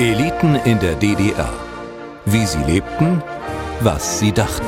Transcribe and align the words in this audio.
Eliten 0.00 0.54
in 0.54 0.78
der 0.78 0.94
DDR. 0.94 1.52
Wie 2.24 2.46
sie 2.46 2.62
lebten, 2.62 3.20
was 3.80 4.20
sie 4.20 4.30
dachten. 4.30 4.64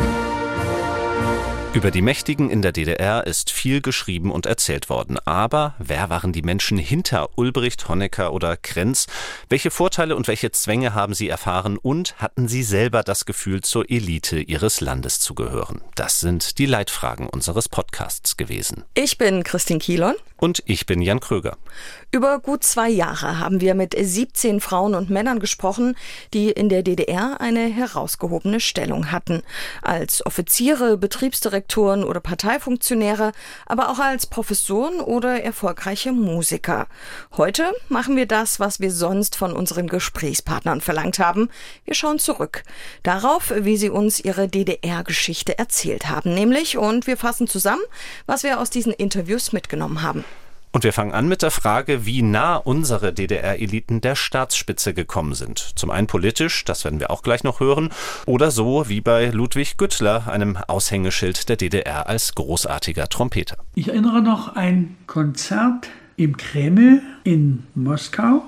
Über 1.72 1.92
die 1.92 2.02
Mächtigen 2.02 2.50
in 2.50 2.62
der 2.62 2.72
DDR 2.72 3.24
ist 3.28 3.52
viel 3.52 3.80
geschrieben 3.80 4.32
und 4.32 4.46
erzählt 4.46 4.90
worden. 4.90 5.20
Aber 5.24 5.76
wer 5.78 6.10
waren 6.10 6.32
die 6.32 6.42
Menschen 6.42 6.78
hinter 6.78 7.38
Ulbricht, 7.38 7.88
Honecker 7.88 8.32
oder 8.32 8.56
Krenz? 8.56 9.06
Welche 9.48 9.70
Vorteile 9.70 10.16
und 10.16 10.26
welche 10.26 10.50
Zwänge 10.50 10.94
haben 10.94 11.14
sie 11.14 11.28
erfahren? 11.28 11.78
Und 11.78 12.16
hatten 12.18 12.48
sie 12.48 12.64
selber 12.64 13.04
das 13.04 13.24
Gefühl, 13.24 13.60
zur 13.60 13.88
Elite 13.88 14.40
ihres 14.40 14.80
Landes 14.80 15.20
zu 15.20 15.36
gehören? 15.36 15.80
Das 15.94 16.18
sind 16.18 16.58
die 16.58 16.66
Leitfragen 16.66 17.28
unseres 17.28 17.68
Podcasts 17.68 18.36
gewesen. 18.36 18.82
Ich 18.94 19.16
bin 19.16 19.44
Christine 19.44 19.78
Kielon. 19.78 20.16
Und 20.40 20.62
ich 20.64 20.86
bin 20.86 21.02
Jan 21.02 21.20
Kröger. 21.20 21.58
Über 22.12 22.38
gut 22.38 22.64
zwei 22.64 22.88
Jahre 22.88 23.38
haben 23.38 23.60
wir 23.60 23.74
mit 23.74 23.94
17 23.94 24.60
Frauen 24.60 24.94
und 24.94 25.10
Männern 25.10 25.38
gesprochen, 25.38 25.96
die 26.32 26.50
in 26.50 26.70
der 26.70 26.82
DDR 26.82 27.42
eine 27.42 27.66
herausgehobene 27.66 28.58
Stellung 28.58 29.12
hatten. 29.12 29.42
Als 29.82 30.24
Offiziere, 30.24 30.96
Betriebsdirektoren 30.96 32.02
oder 32.02 32.20
Parteifunktionäre, 32.20 33.32
aber 33.66 33.90
auch 33.90 33.98
als 33.98 34.26
Professoren 34.26 35.00
oder 35.00 35.42
erfolgreiche 35.42 36.12
Musiker. 36.12 36.86
Heute 37.36 37.70
machen 37.90 38.16
wir 38.16 38.26
das, 38.26 38.58
was 38.58 38.80
wir 38.80 38.92
sonst 38.92 39.36
von 39.36 39.52
unseren 39.52 39.88
Gesprächspartnern 39.88 40.80
verlangt 40.80 41.18
haben. 41.18 41.50
Wir 41.84 41.94
schauen 41.94 42.18
zurück. 42.18 42.62
Darauf, 43.02 43.52
wie 43.54 43.76
sie 43.76 43.90
uns 43.90 44.18
ihre 44.18 44.48
DDR-Geschichte 44.48 45.58
erzählt 45.58 46.08
haben, 46.08 46.32
nämlich, 46.32 46.78
und 46.78 47.06
wir 47.06 47.18
fassen 47.18 47.46
zusammen, 47.46 47.82
was 48.24 48.42
wir 48.42 48.58
aus 48.58 48.70
diesen 48.70 48.94
Interviews 48.94 49.52
mitgenommen 49.52 50.00
haben. 50.00 50.24
Und 50.72 50.84
wir 50.84 50.92
fangen 50.92 51.12
an 51.12 51.26
mit 51.26 51.42
der 51.42 51.50
Frage, 51.50 52.06
wie 52.06 52.22
nah 52.22 52.54
unsere 52.54 53.12
DDR-Eliten 53.12 54.00
der 54.00 54.14
Staatsspitze 54.14 54.94
gekommen 54.94 55.34
sind. 55.34 55.58
Zum 55.74 55.90
einen 55.90 56.06
politisch, 56.06 56.64
das 56.64 56.84
werden 56.84 57.00
wir 57.00 57.10
auch 57.10 57.22
gleich 57.22 57.42
noch 57.42 57.58
hören, 57.58 57.90
oder 58.24 58.52
so 58.52 58.88
wie 58.88 59.00
bei 59.00 59.30
Ludwig 59.30 59.78
Güttler, 59.78 60.28
einem 60.28 60.56
Aushängeschild 60.56 61.48
der 61.48 61.56
DDR 61.56 62.08
als 62.08 62.36
großartiger 62.36 63.08
Trompeter. 63.08 63.56
Ich 63.74 63.88
erinnere 63.88 64.22
noch 64.22 64.54
ein 64.54 64.96
Konzert 65.08 65.88
im 66.16 66.36
Kreml 66.36 67.02
in 67.24 67.64
Moskau, 67.74 68.44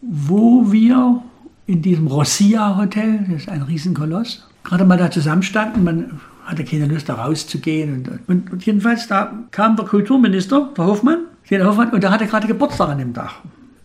wo 0.00 0.70
wir 0.70 1.22
in 1.66 1.82
diesem 1.82 2.06
Rossia 2.06 2.76
Hotel, 2.76 3.26
das 3.28 3.42
ist 3.42 3.48
ein 3.48 3.62
Riesenkoloss, 3.62 4.46
gerade 4.62 4.84
mal 4.84 4.98
da 4.98 5.10
zusammenstanden. 5.10 5.82
Man 5.82 6.20
hatte 6.44 6.64
keine 6.64 6.86
Lust, 6.86 7.08
da 7.08 7.14
rauszugehen. 7.14 7.94
Und, 7.94 8.28
und, 8.28 8.52
und 8.52 8.66
jedenfalls, 8.66 9.08
da 9.08 9.32
kam 9.50 9.74
der 9.74 9.86
Kulturminister, 9.86 10.70
der 10.76 10.84
Hofmann, 10.84 11.24
Hoffmann, 11.62 11.90
und 11.90 12.02
der 12.02 12.10
hatte 12.10 12.26
gerade 12.26 12.46
Geburtstag 12.46 12.88
an 12.88 12.98
dem 12.98 13.14
Tag. 13.14 13.32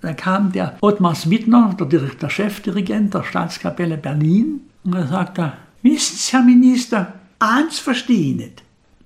Da 0.01 0.13
kam 0.13 0.51
der 0.51 0.77
Ottmar 0.81 1.15
Swidner, 1.15 1.75
der, 1.79 1.99
der 1.99 2.29
Chefdirigent 2.29 3.13
der 3.13 3.23
Staatskapelle 3.23 3.97
Berlin, 3.97 4.61
und 4.83 4.93
er 4.93 5.07
sagte, 5.07 5.53
wissen 5.81 6.15
Sie, 6.17 6.31
Herr 6.31 6.43
Minister, 6.43 7.13
eins 7.39 7.79
verstehe 7.79 8.31
ich 8.31 8.35
nicht. 8.35 8.63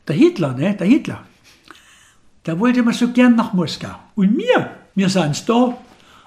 Der 0.07 0.15
Hitler, 0.15 0.53
ne, 0.53 0.75
der 0.75 0.87
Hitler, 0.87 1.23
der 2.45 2.59
wollte 2.59 2.81
immer 2.81 2.93
so 2.93 3.11
gern 3.11 3.35
nach 3.35 3.53
Moskau. 3.53 3.95
Und 4.15 4.37
wir, 4.37 4.69
wir 4.95 5.09
sind 5.09 5.49
da, 5.49 5.77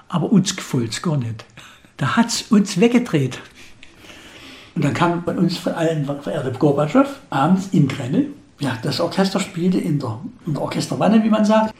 aber 0.08 0.32
uns 0.32 0.56
gefällt 0.56 0.92
es 0.92 1.02
gar 1.02 1.16
nicht. 1.16 1.44
Da 1.96 2.16
hat 2.16 2.28
es 2.28 2.42
uns 2.42 2.80
weggedreht. 2.80 3.38
Und 4.74 4.84
dann 4.84 4.94
kam 4.94 5.24
von 5.24 5.38
uns 5.38 5.56
von 5.56 5.72
allen 5.72 6.04
verehrte 6.04 6.52
Gorbatschow 6.52 7.08
abends 7.30 7.68
im 7.72 7.88
Kreml. 7.88 8.28
Ja, 8.58 8.78
das 8.82 9.00
Orchester 9.00 9.40
spielte 9.40 9.78
in 9.78 9.98
der, 9.98 10.18
in 10.46 10.54
der 10.54 10.62
Orchesterwanne, 10.62 11.22
wie 11.22 11.30
man 11.30 11.44
sagt. 11.44 11.74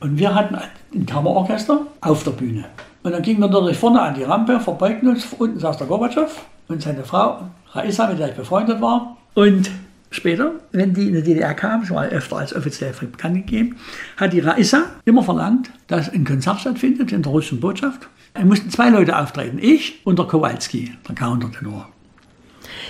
Und 0.00 0.18
wir 0.18 0.34
hatten 0.34 0.56
ein 0.94 1.06
Kammerorchester 1.06 1.86
auf 2.00 2.24
der 2.24 2.32
Bühne. 2.32 2.64
Und 3.02 3.12
dann 3.12 3.22
gingen 3.22 3.40
wir 3.40 3.48
natürlich 3.48 3.78
vorne 3.78 4.02
an 4.02 4.14
die 4.14 4.24
Rampe, 4.24 4.58
verbeugten 4.60 5.08
uns. 5.08 5.26
Unten 5.38 5.58
saß 5.58 5.78
der 5.78 5.86
Gorbatschow 5.86 6.44
und 6.68 6.82
seine 6.82 7.04
Frau, 7.04 7.48
Raisa, 7.72 8.08
mit 8.08 8.18
der 8.18 8.30
ich 8.30 8.34
befreundet 8.34 8.80
war. 8.80 9.16
Und 9.34 9.70
später, 10.10 10.52
wenn 10.72 10.92
die 10.92 11.08
in 11.08 11.14
die 11.14 11.22
DDR 11.22 11.54
kam, 11.54 11.84
schon 11.84 11.96
mal 11.96 12.08
öfter 12.08 12.38
als 12.38 12.54
offiziell 12.54 12.92
bekannt 12.92 13.46
gegeben, 13.46 13.76
hat 14.16 14.32
die 14.32 14.40
Raisa 14.40 14.84
immer 15.04 15.22
verlangt, 15.22 15.70
dass 15.86 16.08
ein 16.08 16.24
Konzert 16.24 16.60
stattfindet 16.60 17.12
in 17.12 17.22
der 17.22 17.32
russischen 17.32 17.60
Botschaft. 17.60 18.08
Es 18.34 18.44
mussten 18.44 18.70
zwei 18.70 18.90
Leute 18.90 19.16
auftreten, 19.16 19.58
ich 19.60 20.04
und 20.04 20.18
der 20.18 20.26
Kowalski, 20.26 20.92
der 21.08 21.14
Countertenor. 21.14 21.88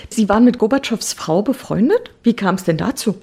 Sie 0.08 0.28
waren 0.28 0.44
mit 0.44 0.58
Gorbatschows 0.58 1.12
Frau 1.12 1.42
befreundet? 1.42 2.10
Wie 2.22 2.34
kam 2.34 2.54
es 2.56 2.64
denn 2.64 2.78
dazu? 2.78 3.16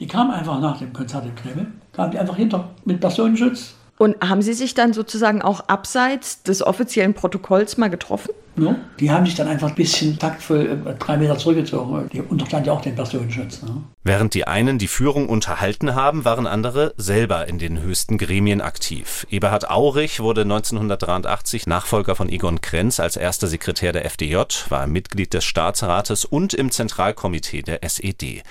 Die 0.00 0.06
kam 0.06 0.30
einfach 0.30 0.60
nach 0.60 0.78
dem 0.78 0.92
Konzert 0.92 1.24
im 1.24 1.34
Kreml, 1.34 1.66
kam 1.92 2.10
die 2.10 2.18
einfach 2.18 2.36
hinter 2.36 2.70
mit 2.84 3.00
Personenschutz. 3.00 3.74
Und 3.96 4.16
haben 4.20 4.42
Sie 4.42 4.54
sich 4.54 4.74
dann 4.74 4.92
sozusagen 4.92 5.42
auch 5.42 5.68
abseits 5.68 6.42
des 6.42 6.62
offiziellen 6.66 7.14
Protokolls 7.14 7.76
mal 7.76 7.90
getroffen? 7.90 8.30
Ja, 8.56 8.76
die 9.00 9.10
haben 9.10 9.26
sich 9.26 9.34
dann 9.34 9.48
einfach 9.48 9.70
ein 9.70 9.74
bisschen 9.74 10.18
taktvoll 10.18 10.82
äh, 10.86 10.94
drei 10.94 11.16
Meter 11.16 11.36
zurückgezogen. 11.36 12.08
Die 12.12 12.20
unterstand 12.20 12.66
ja 12.66 12.72
auch 12.72 12.80
den 12.80 12.94
Personenschutz. 12.94 13.62
Ne? 13.62 13.82
Während 14.04 14.34
die 14.34 14.46
einen 14.46 14.78
die 14.78 14.86
Führung 14.86 15.28
unterhalten 15.28 15.94
haben, 15.94 16.24
waren 16.24 16.46
andere 16.46 16.94
selber 16.96 17.48
in 17.48 17.58
den 17.58 17.80
höchsten 17.80 18.16
Gremien 18.16 18.60
aktiv. 18.60 19.26
Eberhard 19.28 19.70
Aurich 19.70 20.20
wurde 20.20 20.42
1983 20.42 21.66
Nachfolger 21.66 22.14
von 22.14 22.28
Egon 22.28 22.60
Krenz 22.60 23.00
als 23.00 23.16
erster 23.16 23.48
Sekretär 23.48 23.92
der 23.92 24.04
FDJ, 24.04 24.36
war 24.68 24.86
Mitglied 24.86 25.34
des 25.34 25.44
Staatsrates 25.44 26.24
und 26.24 26.54
im 26.54 26.70
Zentralkomitee 26.70 27.62
der 27.62 27.82
SED. 27.82 28.42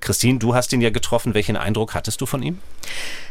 Christine, 0.00 0.38
du 0.38 0.54
hast 0.54 0.72
ihn 0.72 0.80
ja 0.80 0.90
getroffen. 0.90 1.34
Welchen 1.34 1.56
Eindruck 1.56 1.94
hattest 1.94 2.20
du 2.22 2.26
von 2.26 2.42
ihm? 2.42 2.58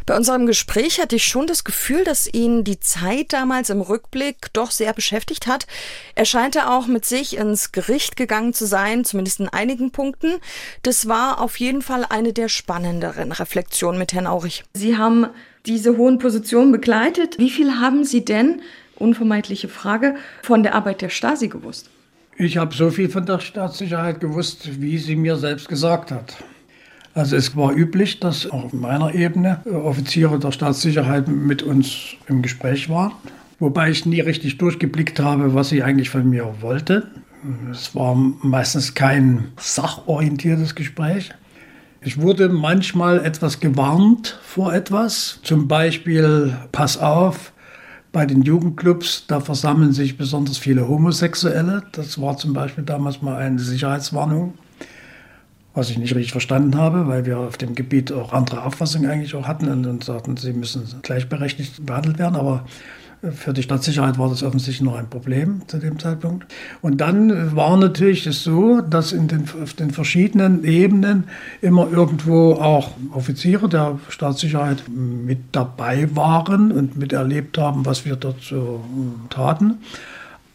Bei 0.09 0.17
unserem 0.17 0.47
Gespräch 0.47 0.99
hatte 0.99 1.17
ich 1.17 1.25
schon 1.25 1.45
das 1.45 1.63
Gefühl, 1.63 2.03
dass 2.03 2.25
ihn 2.33 2.63
die 2.63 2.79
Zeit 2.79 3.31
damals 3.31 3.69
im 3.69 3.79
Rückblick 3.79 4.51
doch 4.53 4.71
sehr 4.71 4.91
beschäftigt 4.91 5.45
hat. 5.45 5.67
Er 6.15 6.25
scheinte 6.25 6.67
auch 6.67 6.87
mit 6.87 7.05
sich 7.05 7.37
ins 7.37 7.71
Gericht 7.71 8.15
gegangen 8.15 8.55
zu 8.55 8.65
sein, 8.65 9.05
zumindest 9.05 9.39
in 9.39 9.49
einigen 9.49 9.91
Punkten. 9.91 10.37
Das 10.81 11.07
war 11.07 11.39
auf 11.39 11.59
jeden 11.59 11.83
Fall 11.83 12.07
eine 12.09 12.33
der 12.33 12.49
spannenderen 12.49 13.31
Reflexionen 13.31 13.99
mit 13.99 14.11
Herrn 14.11 14.25
Aurich. 14.25 14.63
Sie 14.73 14.97
haben 14.97 15.27
diese 15.67 15.95
hohen 15.95 16.17
Positionen 16.17 16.71
begleitet. 16.71 17.37
Wie 17.37 17.51
viel 17.51 17.75
haben 17.75 18.03
Sie 18.03 18.25
denn, 18.25 18.63
unvermeidliche 18.95 19.69
Frage, 19.69 20.15
von 20.41 20.63
der 20.63 20.73
Arbeit 20.73 21.03
der 21.03 21.09
Stasi 21.09 21.49
gewusst? 21.49 21.91
Ich 22.35 22.57
habe 22.57 22.73
so 22.73 22.89
viel 22.89 23.09
von 23.09 23.27
der 23.27 23.41
Staatssicherheit 23.41 24.19
gewusst, 24.21 24.81
wie 24.81 24.97
sie 24.97 25.15
mir 25.15 25.35
selbst 25.35 25.69
gesagt 25.69 26.09
hat. 26.09 26.35
Also 27.19 27.35
es 27.35 27.53
war 27.57 27.73
üblich, 27.73 28.21
dass 28.21 28.49
auch 28.49 28.63
auf 28.63 28.73
meiner 28.73 29.13
Ebene 29.13 29.59
Offiziere 29.65 30.39
der 30.39 30.53
Staatssicherheit 30.53 31.27
mit 31.27 31.61
uns 31.61 32.15
im 32.27 32.41
Gespräch 32.41 32.87
waren, 32.87 33.11
wobei 33.59 33.89
ich 33.89 34.05
nie 34.05 34.21
richtig 34.21 34.57
durchgeblickt 34.57 35.19
habe, 35.19 35.53
was 35.53 35.67
sie 35.67 35.83
eigentlich 35.83 36.09
von 36.09 36.29
mir 36.29 36.49
wollte. 36.61 37.11
Es 37.69 37.93
war 37.93 38.15
meistens 38.15 38.93
kein 38.93 39.49
sachorientiertes 39.57 40.75
Gespräch. 40.75 41.31
Ich 41.99 42.21
wurde 42.21 42.47
manchmal 42.47 43.25
etwas 43.25 43.59
gewarnt 43.59 44.39
vor 44.41 44.73
etwas, 44.73 45.41
zum 45.43 45.67
Beispiel, 45.67 46.55
pass 46.71 46.97
auf, 46.97 47.51
bei 48.13 48.25
den 48.25 48.43
Jugendclubs, 48.43 49.25
da 49.27 49.41
versammeln 49.41 49.91
sich 49.91 50.17
besonders 50.17 50.57
viele 50.57 50.87
Homosexuelle. 50.87 51.83
Das 51.91 52.21
war 52.21 52.37
zum 52.37 52.53
Beispiel 52.53 52.85
damals 52.85 53.21
mal 53.21 53.35
eine 53.35 53.59
Sicherheitswarnung 53.59 54.53
was 55.73 55.89
ich 55.89 55.97
nicht 55.97 56.15
richtig 56.15 56.31
verstanden 56.31 56.75
habe, 56.75 57.07
weil 57.07 57.25
wir 57.25 57.37
auf 57.37 57.57
dem 57.57 57.75
Gebiet 57.75 58.11
auch 58.11 58.33
andere 58.33 58.63
Auffassungen 58.63 59.09
eigentlich 59.09 59.35
auch 59.35 59.47
hatten 59.47 59.69
und, 59.69 59.85
und 59.85 60.03
sagten, 60.03 60.35
sie 60.37 60.53
müssen 60.53 60.83
gleichberechtigt 61.03 61.85
behandelt 61.85 62.19
werden. 62.19 62.35
Aber 62.35 62.65
für 63.31 63.51
die 63.51 63.63
Stadtsicherheit 63.63 64.17
war 64.17 64.29
das 64.29 64.43
offensichtlich 64.43 64.81
noch 64.81 64.95
ein 64.95 65.09
Problem 65.09 65.61
zu 65.67 65.77
dem 65.77 65.99
Zeitpunkt. 65.99 66.47
Und 66.81 67.01
dann 67.01 67.55
war 67.55 67.75
natürlich 67.75 68.25
es 68.25 68.43
so, 68.43 68.81
dass 68.81 69.11
in 69.11 69.27
den, 69.27 69.43
auf 69.61 69.73
den 69.73 69.91
verschiedenen 69.91 70.63
Ebenen 70.63 71.25
immer 71.61 71.89
irgendwo 71.91 72.53
auch 72.53 72.91
Offiziere 73.11 73.67
der 73.67 73.99
Staatssicherheit 74.07 74.83
mit 74.87 75.39
dabei 75.51 76.07
waren 76.15 76.71
und 76.71 76.97
miterlebt 76.97 77.57
haben, 77.57 77.85
was 77.85 78.05
wir 78.05 78.15
dort 78.15 78.41
so 78.41 78.83
taten 79.29 79.79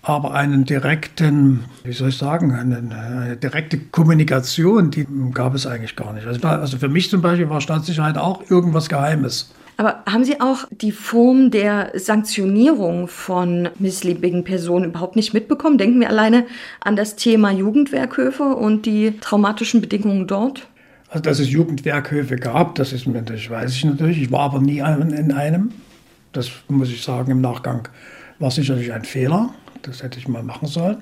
aber 0.05 0.35
einen 0.35 0.67
direkten, 0.67 1.65
wie 1.83 1.93
soll 1.93 2.11
ich 2.11 2.19
sagen, 2.19 2.55
eine, 2.55 2.77
eine, 2.77 3.37
direkte 3.37 3.79
Kommunikation, 3.79 4.91
die 4.91 5.07
gab 5.33 5.55
es 5.55 5.67
eigentlich 5.67 5.97
gar 5.97 6.13
nicht. 6.13 6.27
Also, 6.27 6.47
also 6.47 6.77
für 6.77 6.89
mich 6.89 7.09
zum 7.09 7.23
Beispiel 7.23 7.49
war 7.49 7.63
Staatssicherheit 7.63 8.19
auch 8.19 8.49
irgendwas 8.51 8.91
Geheimes. 8.91 9.53
Aber 9.77 10.05
haben 10.07 10.25
Sie 10.25 10.41
auch 10.41 10.67
die 10.71 10.93
Form 10.93 11.51
der 11.51 11.91
Sanktionierung 11.95 13.09
von 13.09 13.71
missliebigen 13.79 14.45
Personen 14.45 14.85
überhaupt 14.85 15.17
nicht 15.17 15.35
mitbekommen? 15.35 15.79
Denken 15.79 16.01
wir 16.01 16.11
alleine 16.11 16.45
an 16.81 16.97
das 16.97 17.17
Thema 17.17 17.51
Jugendwerkhöfe 17.51 18.45
und 18.45 18.87
die 18.87 19.19
traumatischen 19.21 19.81
Bedingungen 19.81 20.27
dort? 20.27 20.69
Also, 21.09 21.23
dass 21.23 21.39
es 21.41 21.51
Jugendwerkhöfe 21.51 22.37
gab, 22.37 22.75
das, 22.77 22.93
ist, 22.93 23.07
das 23.07 23.51
weiß 23.51 23.73
ich 23.73 23.85
natürlich. 23.85 24.21
Ich 24.21 24.31
war 24.31 24.41
aber 24.41 24.61
nie 24.61 24.79
in 24.79 25.33
einem. 25.33 25.71
Das 26.33 26.51
muss 26.69 26.91
ich 26.91 27.03
sagen 27.03 27.31
im 27.33 27.41
Nachgang. 27.41 27.89
War 28.39 28.51
sicherlich 28.51 28.93
ein 28.93 29.05
Fehler. 29.05 29.51
Das 29.85 30.03
hätte 30.03 30.19
ich 30.19 30.29
mal 30.29 30.43
machen 30.43 30.67
sollen. 30.67 30.99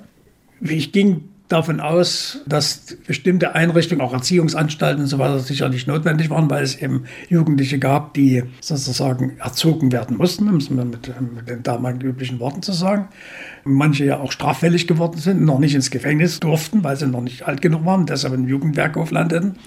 Ich 0.61 0.91
ging 0.91 1.29
davon 1.47 1.79
aus, 1.79 2.39
dass 2.45 2.97
bestimmte 3.05 3.53
Einrichtungen, 3.53 4.01
auch 4.01 4.13
Erziehungsanstalten 4.13 5.03
und 5.03 5.07
so 5.07 5.19
weiter, 5.19 5.39
sicherlich 5.39 5.87
notwendig 5.87 6.29
waren, 6.29 6.49
weil 6.49 6.63
es 6.63 6.75
eben 6.81 7.03
Jugendliche 7.29 7.79
gab, 7.79 8.13
die 8.13 8.43
sozusagen 8.59 9.37
erzogen 9.37 9.91
werden 9.91 10.17
mussten, 10.17 10.47
um 10.49 10.57
es 10.57 10.69
mit, 10.69 10.85
mit 11.35 11.49
den 11.49 11.63
damaligen 11.63 12.01
üblichen 12.01 12.39
Worten 12.39 12.61
zu 12.61 12.71
sagen. 12.71 13.07
Manche 13.65 14.05
ja 14.05 14.19
auch 14.19 14.31
straffällig 14.31 14.87
geworden 14.87 15.19
sind, 15.19 15.43
noch 15.43 15.59
nicht 15.59 15.75
ins 15.75 15.91
Gefängnis 15.91 16.39
durften, 16.39 16.83
weil 16.83 16.97
sie 16.97 17.07
noch 17.07 17.21
nicht 17.21 17.43
alt 17.43 17.61
genug 17.61 17.85
waren, 17.85 18.05
deshalb 18.05 18.33
im 18.33 18.47
Jugendwerkhof 18.47 19.11
landeten. 19.11 19.57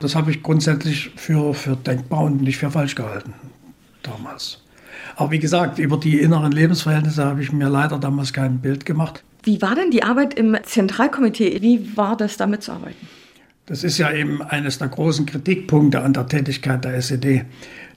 Das 0.00 0.14
habe 0.14 0.30
ich 0.30 0.42
grundsätzlich 0.42 1.10
für, 1.16 1.54
für 1.54 1.76
denkbar 1.76 2.22
und 2.22 2.42
nicht 2.42 2.58
für 2.58 2.70
falsch 2.70 2.94
gehalten 2.94 3.34
damals. 4.02 4.62
Aber 5.16 5.30
wie 5.30 5.38
gesagt, 5.38 5.78
über 5.78 5.96
die 5.96 6.18
inneren 6.18 6.52
Lebensverhältnisse 6.52 7.24
habe 7.24 7.42
ich 7.42 7.52
mir 7.52 7.68
leider 7.68 7.98
damals 7.98 8.32
kein 8.32 8.58
Bild 8.58 8.84
gemacht. 8.86 9.22
Wie 9.42 9.62
war 9.62 9.74
denn 9.74 9.90
die 9.90 10.02
Arbeit 10.02 10.34
im 10.34 10.56
Zentralkomitee? 10.62 11.62
Wie 11.62 11.96
war 11.96 12.16
das, 12.16 12.36
damit 12.36 12.62
zu 12.62 12.72
arbeiten? 12.72 13.06
Das 13.66 13.84
ist 13.84 13.98
ja 13.98 14.10
eben 14.10 14.40
eines 14.40 14.78
der 14.78 14.88
großen 14.88 15.26
Kritikpunkte 15.26 16.00
an 16.00 16.14
der 16.14 16.26
Tätigkeit 16.26 16.84
der 16.84 16.94
SED, 16.94 17.44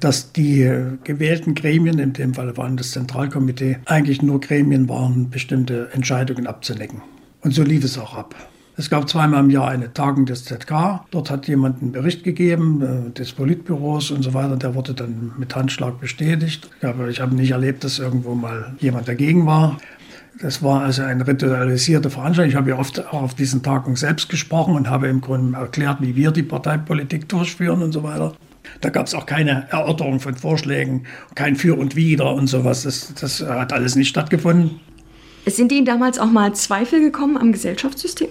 dass 0.01 0.33
die 0.33 0.69
gewählten 1.05 1.55
Gremien, 1.55 1.97
in 1.97 2.11
dem 2.11 2.33
Fall 2.33 2.57
waren 2.57 2.75
das 2.75 2.91
Zentralkomitee, 2.91 3.77
eigentlich 3.85 4.21
nur 4.21 4.41
Gremien 4.41 4.89
waren, 4.89 5.29
bestimmte 5.29 5.89
Entscheidungen 5.93 6.45
abzunecken. 6.45 7.01
Und 7.41 7.53
so 7.53 7.63
lief 7.63 7.85
es 7.85 7.97
auch 7.97 8.15
ab. 8.15 8.35
Es 8.81 8.89
gab 8.89 9.07
zweimal 9.07 9.41
im 9.43 9.51
Jahr 9.51 9.67
eine 9.67 9.93
Tagung 9.93 10.25
des 10.25 10.43
ZK. 10.43 11.05
Dort 11.11 11.29
hat 11.29 11.47
jemand 11.47 11.83
einen 11.83 11.91
Bericht 11.91 12.23
gegeben, 12.23 12.81
äh, 12.81 13.11
des 13.11 13.31
Politbüros 13.31 14.09
und 14.09 14.23
so 14.23 14.33
weiter. 14.33 14.55
Der 14.55 14.73
wurde 14.73 14.95
dann 14.95 15.33
mit 15.37 15.55
Handschlag 15.55 15.99
bestätigt. 15.99 16.67
Aber 16.81 17.07
ich 17.07 17.21
habe 17.21 17.35
nicht 17.35 17.51
erlebt, 17.51 17.83
dass 17.83 17.99
irgendwo 17.99 18.33
mal 18.33 18.73
jemand 18.79 19.07
dagegen 19.07 19.45
war. 19.45 19.77
Das 20.41 20.63
war 20.63 20.81
also 20.81 21.03
eine 21.03 21.27
ritualisierte 21.27 22.09
Veranstaltung. 22.09 22.49
Ich 22.49 22.55
habe 22.55 22.71
ja 22.71 22.79
oft 22.79 23.05
auch 23.05 23.21
auf 23.21 23.35
diesen 23.35 23.61
Tagungen 23.61 23.97
selbst 23.97 24.29
gesprochen 24.29 24.75
und 24.75 24.89
habe 24.89 25.09
im 25.09 25.21
Grunde 25.21 25.59
erklärt, 25.59 25.97
wie 26.01 26.15
wir 26.15 26.31
die 26.31 26.41
Parteipolitik 26.41 27.29
durchführen 27.29 27.83
und 27.83 27.91
so 27.91 28.01
weiter. 28.01 28.33
Da 28.81 28.89
gab 28.89 29.05
es 29.05 29.13
auch 29.13 29.27
keine 29.27 29.67
Erörterung 29.69 30.19
von 30.19 30.33
Vorschlägen, 30.33 31.03
kein 31.35 31.55
Für 31.55 31.77
und 31.77 31.95
Wider 31.95 32.33
und 32.33 32.47
sowas. 32.47 32.81
Das, 32.81 33.13
das 33.13 33.47
hat 33.47 33.73
alles 33.73 33.95
nicht 33.95 34.09
stattgefunden. 34.09 34.79
Sind 35.45 35.71
Ihnen 35.71 35.85
damals 35.85 36.17
auch 36.17 36.31
mal 36.31 36.55
Zweifel 36.55 36.99
gekommen 36.99 37.37
am 37.37 37.51
Gesellschaftssystem? 37.51 38.29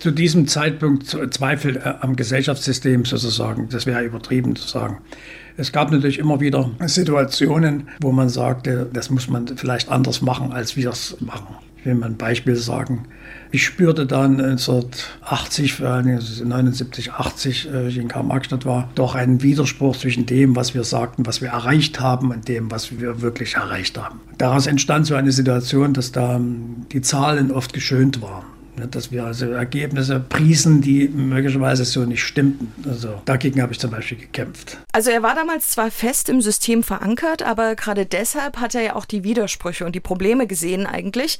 Zu 0.00 0.10
diesem 0.10 0.48
Zeitpunkt 0.48 1.16
Zweifel 1.32 1.76
äh, 1.76 1.94
am 2.00 2.16
Gesellschaftssystem 2.16 3.04
sozusagen. 3.04 3.68
Das 3.68 3.86
wäre 3.86 4.02
übertrieben 4.02 4.56
zu 4.56 4.66
sagen. 4.66 4.98
Es 5.56 5.72
gab 5.72 5.92
natürlich 5.92 6.18
immer 6.18 6.40
wieder 6.40 6.70
Situationen, 6.86 7.88
wo 8.00 8.12
man 8.12 8.30
sagte, 8.30 8.88
das 8.92 9.10
muss 9.10 9.28
man 9.28 9.46
vielleicht 9.56 9.90
anders 9.90 10.22
machen, 10.22 10.52
als 10.52 10.74
wir 10.76 10.88
es 10.88 11.18
machen. 11.20 11.54
Ich 11.76 11.86
will 11.86 11.94
mal 11.94 12.06
ein 12.06 12.16
Beispiel 12.16 12.56
sagen. 12.56 13.06
Ich 13.50 13.64
spürte 13.64 14.06
dann 14.06 14.40
1980, 14.40 15.80
79, 15.80 17.12
80, 17.12 17.68
wie 17.72 17.88
ich 17.88 17.98
in 17.98 18.08
Karl-Marx-Stadt 18.08 18.64
war, 18.64 18.90
doch 18.94 19.14
einen 19.14 19.42
Widerspruch 19.42 19.96
zwischen 19.96 20.24
dem, 20.24 20.56
was 20.56 20.74
wir 20.74 20.84
sagten, 20.84 21.26
was 21.26 21.40
wir 21.40 21.48
erreicht 21.48 22.00
haben 22.00 22.30
und 22.30 22.48
dem, 22.48 22.70
was 22.70 22.98
wir 22.98 23.22
wirklich 23.22 23.54
erreicht 23.54 23.98
haben. 23.98 24.20
Daraus 24.38 24.66
entstand 24.66 25.06
so 25.06 25.14
eine 25.14 25.32
Situation, 25.32 25.94
dass 25.94 26.12
da 26.12 26.40
die 26.92 27.00
Zahlen 27.00 27.50
oft 27.50 27.72
geschönt 27.72 28.22
waren. 28.22 28.44
Ne, 28.80 28.88
dass 28.88 29.12
wir 29.12 29.24
also 29.24 29.50
Ergebnisse 29.50 30.20
priesen, 30.20 30.80
die 30.80 31.06
möglicherweise 31.08 31.84
so 31.84 32.00
nicht 32.00 32.22
stimmten. 32.22 32.72
Also 32.88 33.20
dagegen 33.26 33.60
habe 33.60 33.72
ich 33.72 33.78
zum 33.78 33.90
Beispiel 33.90 34.16
gekämpft. 34.16 34.78
Also 34.92 35.10
er 35.10 35.22
war 35.22 35.34
damals 35.34 35.68
zwar 35.68 35.90
fest 35.90 36.30
im 36.30 36.40
System 36.40 36.82
verankert, 36.82 37.42
aber 37.42 37.74
gerade 37.74 38.06
deshalb 38.06 38.56
hat 38.56 38.74
er 38.74 38.80
ja 38.80 38.96
auch 38.96 39.04
die 39.04 39.22
Widersprüche 39.22 39.84
und 39.84 39.94
die 39.94 40.00
Probleme 40.00 40.46
gesehen 40.46 40.86
eigentlich. 40.86 41.38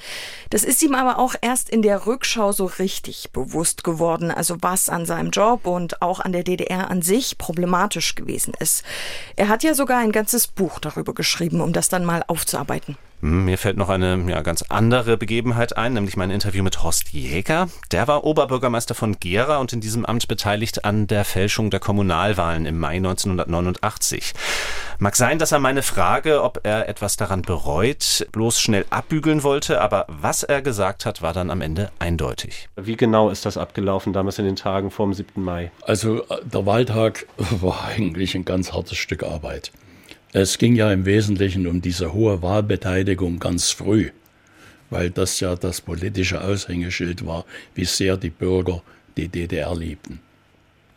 Das 0.51 0.65
ist 0.65 0.83
ihm 0.83 0.95
aber 0.95 1.19
auch 1.19 1.35
erst 1.41 1.71
in 1.71 1.81
der 1.81 2.07
Rückschau 2.07 2.53
so 2.53 2.67
richtig 2.67 3.31
bewusst 3.33 3.85
geworden, 3.85 4.31
also 4.31 4.59
was 4.61 4.91
an 4.91 5.07
seinem 5.07 5.31
Job 5.31 5.67
und 5.67 6.03
auch 6.03 6.21
an 6.21 6.33
der 6.33 6.45
DDR 6.45 6.91
an 6.91 7.01
sich 7.01 7.39
problematisch 7.39 8.17
gewesen 8.17 8.53
ist. 8.61 8.85
Er 9.37 9.49
hat 9.49 9.63
ja 9.63 9.73
sogar 9.73 10.01
ein 10.01 10.13
ganzes 10.13 10.47
Buch 10.47 10.79
darüber 10.79 11.15
geschrieben, 11.15 11.63
um 11.63 11.73
das 11.73 11.89
dann 11.89 12.05
mal 12.05 12.23
aufzuarbeiten. 12.27 12.99
Hm, 13.21 13.45
mir 13.45 13.59
fällt 13.59 13.77
noch 13.77 13.89
eine 13.89 14.25
ja, 14.29 14.41
ganz 14.43 14.63
andere 14.69 15.17
Begebenheit 15.17 15.77
ein, 15.77 15.93
nämlich 15.93 16.17
mein 16.17 16.31
Interview 16.31 16.63
mit 16.63 16.83
Horst 16.83 17.11
Jäger. 17.11 17.69
Der 17.93 18.09
war 18.09 18.25
Oberbürgermeister 18.25 18.95
von 18.95 19.19
Gera 19.21 19.59
und 19.59 19.73
in 19.73 19.81
diesem 19.81 20.07
Amt 20.07 20.29
beteiligt 20.29 20.85
an 20.85 21.07
der 21.07 21.25
Fälschung 21.25 21.71
der 21.71 21.81
Kommunalwahlen 21.81 22.67
im 22.67 22.79
Mai 22.79 22.97
1989. 22.97 24.33
Mag 24.99 25.17
sein, 25.17 25.39
dass 25.39 25.53
er 25.53 25.61
meine 25.61 25.83
Frage, 25.83 26.43
ob 26.43 26.61
er 26.63 26.89
etwas 26.89 27.17
daran 27.17 27.43
bereut, 27.43 28.27
bloß 28.33 28.61
schnell 28.61 28.85
abbügeln 28.91 29.43
wollte, 29.43 29.81
aber 29.81 30.07
was 30.09 30.43
er 30.43 30.63
gesagt 30.63 31.07
hat, 31.07 31.23
war 31.23 31.33
dann 31.33 31.51
am 31.51 31.61
Ende 31.61 31.91
eindeutig. 31.99 32.69
Wie 32.77 32.97
genau 32.97 33.31
ist 33.31 33.47
das 33.47 33.57
abgelaufen 33.57 34.13
damals 34.13 34.39
in 34.39 34.45
den 34.45 34.57
Tagen 34.57 34.91
vor 34.91 35.07
dem 35.07 35.15
7. 35.15 35.43
Mai? 35.43 35.71
Also 35.83 36.23
äh, 36.25 36.45
der 36.45 36.67
Wahltag 36.67 37.27
war 37.39 37.85
eigentlich 37.85 38.35
ein 38.35 38.45
ganz 38.45 38.73
hartes 38.73 38.99
Stück 38.99 39.23
Arbeit. 39.23 39.73
Es 40.33 40.59
ging 40.59 40.77
ja 40.77 40.93
im 40.93 41.07
Wesentlichen 41.07 41.67
um 41.67 41.83
diese 41.83 42.13
hohe 42.13 42.41
Wahlbeteiligung 42.41 43.41
ganz 43.41 43.73
früh, 43.73 44.11
weil 44.89 45.11
das 45.11 45.41
ja 45.41 45.57
das 45.57 45.81
politische 45.81 46.41
Aushängeschild 46.43 47.27
war, 47.27 47.45
wie 47.75 47.85
sehr 47.85 48.17
die 48.17 48.31
Bürger 48.31 48.83
die 49.17 49.27
DDR 49.27 49.75
liebten. 49.75 50.21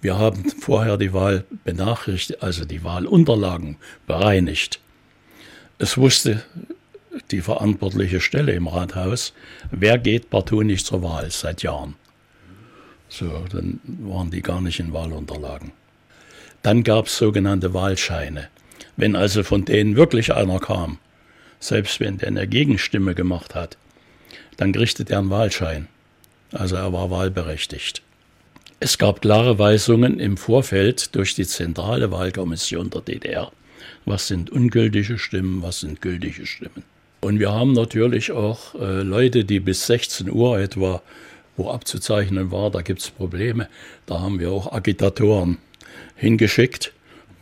Wir 0.01 0.19
haben 0.19 0.49
vorher 0.49 0.97
die 0.97 1.13
Wahl 1.13 1.45
benachrichtigt, 1.63 2.43
also 2.43 2.65
die 2.65 2.83
Wahlunterlagen 2.83 3.77
bereinigt. 4.05 4.79
Es 5.79 5.97
wusste 5.97 6.43
die 7.31 7.41
verantwortliche 7.41 8.21
Stelle 8.21 8.51
im 8.51 8.67
Rathaus, 8.67 9.33
wer 9.71 9.97
geht 9.97 10.29
partout 10.29 10.63
nicht 10.63 10.85
zur 10.85 11.01
Wahl 11.01 11.31
seit 11.31 11.63
Jahren. 11.63 11.95
So, 13.09 13.45
dann 13.51 13.79
waren 13.85 14.29
die 14.29 14.41
gar 14.41 14.61
nicht 14.61 14.79
in 14.79 14.93
Wahlunterlagen. 14.93 15.71
Dann 16.61 16.83
gab 16.83 17.07
es 17.07 17.17
sogenannte 17.17 17.73
Wahlscheine. 17.73 18.49
Wenn 18.95 19.15
also 19.15 19.43
von 19.43 19.65
denen 19.65 19.95
wirklich 19.95 20.33
einer 20.33 20.59
kam, 20.59 20.99
selbst 21.59 21.99
wenn 21.99 22.17
der 22.17 22.27
eine 22.27 22.47
Gegenstimme 22.47 23.15
gemacht 23.15 23.55
hat, 23.55 23.77
dann 24.57 24.71
kriegte 24.71 25.05
der 25.05 25.19
einen 25.19 25.29
Wahlschein. 25.29 25.87
Also 26.51 26.75
er 26.75 26.93
war 26.93 27.09
wahlberechtigt. 27.09 28.01
Es 28.79 28.97
gab 28.97 29.21
klare 29.21 29.57
Weisungen 29.57 30.19
im 30.19 30.37
Vorfeld 30.37 31.15
durch 31.15 31.35
die 31.35 31.47
zentrale 31.47 32.11
Wahlkommission 32.11 32.89
der 32.89 33.01
DDR. 33.01 33.51
Was 34.05 34.27
sind 34.27 34.49
ungültige 34.49 35.17
Stimmen, 35.17 35.61
was 35.61 35.79
sind 35.79 36.01
gültige 36.01 36.45
Stimmen. 36.45 36.83
Und 37.21 37.39
wir 37.39 37.53
haben 37.53 37.71
natürlich 37.71 38.31
auch 38.33 38.75
äh, 38.75 39.01
Leute, 39.01 39.45
die 39.45 39.61
bis 39.61 39.87
16 39.87 40.29
Uhr 40.29 40.59
etwa, 40.59 41.01
wo 41.55 41.71
abzuzeichnen 41.71 42.51
war, 42.51 42.69
da 42.69 42.81
gibt 42.81 42.99
es 42.99 43.09
Probleme. 43.09 43.69
Da 44.05 44.19
haben 44.19 44.39
wir 44.39 44.51
auch 44.51 44.73
Agitatoren 44.73 45.57
hingeschickt 46.15 46.92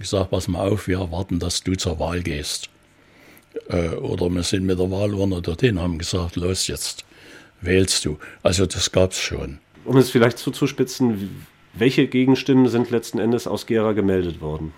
ich 0.02 0.10
sage, 0.10 0.30
pass 0.30 0.48
mal 0.48 0.70
auf, 0.70 0.88
wir 0.88 1.00
erwarten, 1.00 1.40
dass 1.40 1.64
du 1.64 1.76
zur 1.76 2.00
Wahl 2.00 2.22
gehst. 2.22 2.70
Äh, 3.70 3.90
oder 3.90 4.30
wir 4.30 4.44
sind 4.44 4.66
mit 4.66 4.80
der 4.80 4.90
Wahlurne 4.92 5.42
dorthin, 5.42 5.80
haben 5.80 5.98
gesagt, 5.98 6.36
los 6.36 6.68
jetzt, 6.68 7.06
wählst 7.62 8.06
du. 8.06 8.18
Also 8.44 8.66
das 8.66 8.92
gab 8.92 9.12
es 9.12 9.20
schon. 9.20 9.60
Um 9.86 9.98
es 9.98 10.10
vielleicht 10.10 10.38
zuzuspitzen, 10.38 11.46
welche 11.74 12.08
Gegenstimmen 12.08 12.68
sind 12.68 12.92
letzten 12.92 13.20
Endes 13.20 13.48
aus 13.48 13.66
Gera 13.66 13.94
gemeldet 13.94 14.42
worden? 14.42 14.74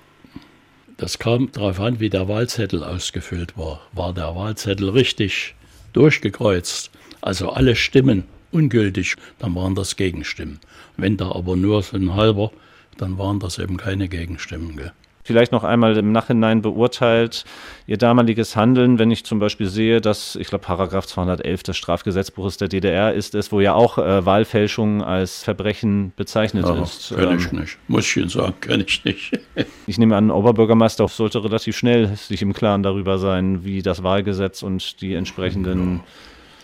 Das 0.98 1.18
kam 1.18 1.52
darauf 1.52 1.80
an, 1.80 2.00
wie 2.00 2.10
der 2.10 2.28
Wahlzettel 2.28 2.84
ausgefüllt 2.84 3.58
war. 3.58 3.82
War 3.94 4.14
der 4.14 4.36
Wahlzettel 4.36 4.90
richtig 4.90 5.56
durchgekreuzt, 5.92 6.92
also 7.22 7.50
alle 7.50 7.76
Stimmen 7.76 8.26
ungültig, 8.52 9.16
dann 9.40 9.56
waren 9.56 9.76
das 9.76 9.96
Gegenstimmen. 9.96 10.60
Wenn 10.98 11.18
da 11.18 11.32
aber 11.32 11.56
nur 11.56 11.82
so 11.82 11.98
ein 11.98 12.14
halber, 12.14 12.52
dann 12.98 13.18
waren 13.18 13.40
das 13.40 13.58
eben 13.58 13.78
keine 13.78 14.08
Gegenstimmen. 14.08 14.78
Gell? 14.78 14.94
Vielleicht 15.24 15.52
noch 15.52 15.64
einmal 15.64 15.98
im 15.98 16.12
Nachhinein 16.12 16.62
beurteilt 16.62 17.46
Ihr 17.86 17.98
damaliges 17.98 18.56
Handeln, 18.56 18.98
wenn 18.98 19.12
ich 19.12 19.26
zum 19.26 19.40
Beispiel 19.40 19.68
sehe, 19.68 20.00
dass, 20.00 20.38
ich 20.38 20.48
glaube, 20.48 20.64
Paragraph 20.64 21.06
211 21.06 21.64
des 21.64 21.76
Strafgesetzbuches 21.76 22.56
der 22.56 22.70
DDR 22.70 23.14
ist 23.14 23.36
es, 23.36 23.52
wo 23.52 23.60
ja 23.60 23.74
auch 23.74 23.98
äh, 23.98 24.26
Wahlfälschung 24.26 25.04
als 25.04 25.44
Verbrechen 25.44 26.14
bezeichnet 26.16 26.66
ja, 26.66 26.82
ist. 26.82 27.12
Ich 27.12 27.18
ähm, 27.18 27.60
nicht, 27.60 27.78
muss 27.90 28.06
ich 28.06 28.16
Ihnen 28.16 28.30
sagen, 28.30 28.54
kenne 28.62 28.86
ich 28.88 29.04
nicht. 29.04 29.38
ich 29.88 29.98
nehme 29.98 30.16
an, 30.16 30.32
Oberbürgermeister 30.32 31.10
sollte 31.10 31.44
relativ 31.44 31.76
schnell 31.76 32.16
sich 32.16 32.42
im 32.42 32.54
Klaren 32.54 32.84
darüber 32.84 33.18
sein, 33.18 33.66
wie 33.66 33.82
das 33.82 34.02
Wahlgesetz 34.02 34.64
und 34.64 35.02
die 35.02 35.16
entsprechenden 35.16 36.04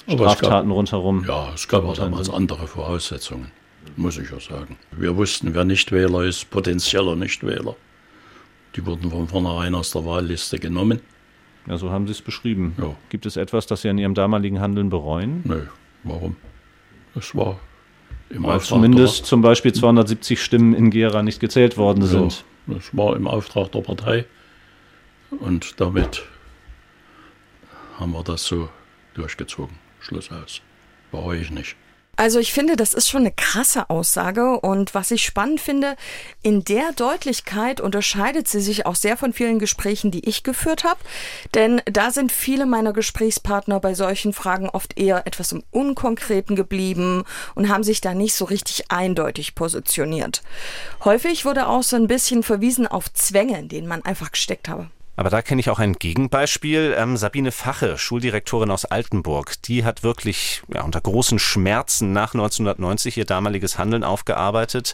ja. 0.07 0.15
Straftaten 0.15 0.69
gab, 0.69 0.77
rundherum. 0.77 1.25
Ja, 1.27 1.49
es 1.53 1.67
gab 1.67 1.83
auch 1.83 1.97
damals 1.97 2.29
andere 2.29 2.65
Voraussetzungen, 2.65 3.51
muss 3.97 4.17
ich 4.17 4.31
auch 4.31 4.39
sagen. 4.39 4.77
Wir 4.91 5.17
wussten, 5.17 5.53
wer 5.53 5.65
Nichtwähler 5.65 6.23
ist, 6.23 6.49
potenzieller 6.49 7.17
Nichtwähler. 7.17 7.75
Die 8.75 8.85
wurden 8.85 9.09
von 9.09 9.27
vornherein 9.27 9.75
aus 9.75 9.91
der 9.91 10.05
Wahlliste 10.05 10.59
genommen. 10.59 11.01
Ja, 11.67 11.77
so 11.77 11.91
haben 11.91 12.07
Sie 12.07 12.13
es 12.13 12.21
beschrieben. 12.21 12.75
Ja. 12.77 12.95
Gibt 13.09 13.25
es 13.25 13.35
etwas, 13.35 13.67
das 13.67 13.81
Sie 13.81 13.89
an 13.89 13.97
Ihrem 13.97 14.13
damaligen 14.13 14.59
Handeln 14.59 14.89
bereuen? 14.89 15.41
Nö, 15.43 15.61
warum? 16.03 16.35
Es 17.15 17.35
war 17.35 17.59
im 18.29 18.43
Weil 18.43 18.57
Auftrag 18.57 18.67
zumindest 18.67 19.25
zum 19.25 19.41
Beispiel 19.41 19.73
270 19.73 20.41
Stimmen 20.41 20.73
in 20.73 20.91
Gera 20.91 21.23
nicht 21.23 21.39
gezählt 21.39 21.77
worden 21.77 22.01
ja, 22.01 22.07
sind. 22.07 22.43
Das 22.67 22.95
war 22.95 23.15
im 23.15 23.27
Auftrag 23.27 23.71
der 23.71 23.81
Partei 23.81 24.25
und 25.31 25.79
damit 25.79 26.23
haben 27.99 28.11
wir 28.13 28.23
das 28.23 28.45
so 28.45 28.69
durchgezogen. 29.15 29.75
Schluss 29.99 30.31
aus. 30.31 30.61
Bereue 31.11 31.39
ich 31.39 31.51
nicht. 31.51 31.75
Also 32.19 32.39
ich 32.39 32.51
finde, 32.51 32.75
das 32.75 32.93
ist 32.93 33.07
schon 33.07 33.21
eine 33.21 33.31
krasse 33.31 33.89
Aussage 33.89 34.59
und 34.59 34.93
was 34.93 35.09
ich 35.09 35.23
spannend 35.23 35.61
finde, 35.61 35.95
in 36.41 36.65
der 36.65 36.91
Deutlichkeit 36.91 37.79
unterscheidet 37.79 38.45
sie 38.45 38.59
sich 38.59 38.85
auch 38.85 38.95
sehr 38.95 39.15
von 39.15 39.31
vielen 39.31 39.57
Gesprächen, 39.57 40.11
die 40.11 40.27
ich 40.27 40.43
geführt 40.43 40.83
habe, 40.83 40.99
denn 41.53 41.81
da 41.85 42.11
sind 42.11 42.33
viele 42.33 42.65
meiner 42.65 42.91
Gesprächspartner 42.91 43.79
bei 43.79 43.93
solchen 43.93 44.33
Fragen 44.33 44.67
oft 44.67 44.99
eher 44.99 45.25
etwas 45.27 45.53
im 45.53 45.63
Unkonkreten 45.71 46.57
geblieben 46.57 47.23
und 47.55 47.69
haben 47.69 47.85
sich 47.85 48.01
da 48.01 48.13
nicht 48.13 48.33
so 48.33 48.43
richtig 48.43 48.91
eindeutig 48.91 49.55
positioniert. 49.55 50.43
Häufig 51.05 51.45
wurde 51.45 51.69
auch 51.69 51.83
so 51.83 51.95
ein 51.95 52.07
bisschen 52.07 52.43
verwiesen 52.43 52.85
auf 52.85 53.13
Zwänge, 53.13 53.63
denen 53.63 53.87
man 53.87 54.03
einfach 54.03 54.33
gesteckt 54.33 54.67
habe. 54.67 54.89
Aber 55.19 55.29
da 55.29 55.41
kenne 55.41 55.59
ich 55.59 55.69
auch 55.69 55.79
ein 55.79 55.95
Gegenbeispiel. 55.95 56.95
Ähm, 56.97 57.17
Sabine 57.17 57.51
Fache, 57.51 57.97
Schuldirektorin 57.97 58.71
aus 58.71 58.85
Altenburg, 58.85 59.61
die 59.63 59.83
hat 59.83 60.01
wirklich 60.01 60.61
ja, 60.73 60.83
unter 60.83 61.01
großen 61.01 61.39
Schmerzen 61.39 62.13
nach 62.13 62.33
1990 62.33 63.17
ihr 63.17 63.25
damaliges 63.25 63.77
Handeln 63.77 64.05
aufgearbeitet. 64.05 64.93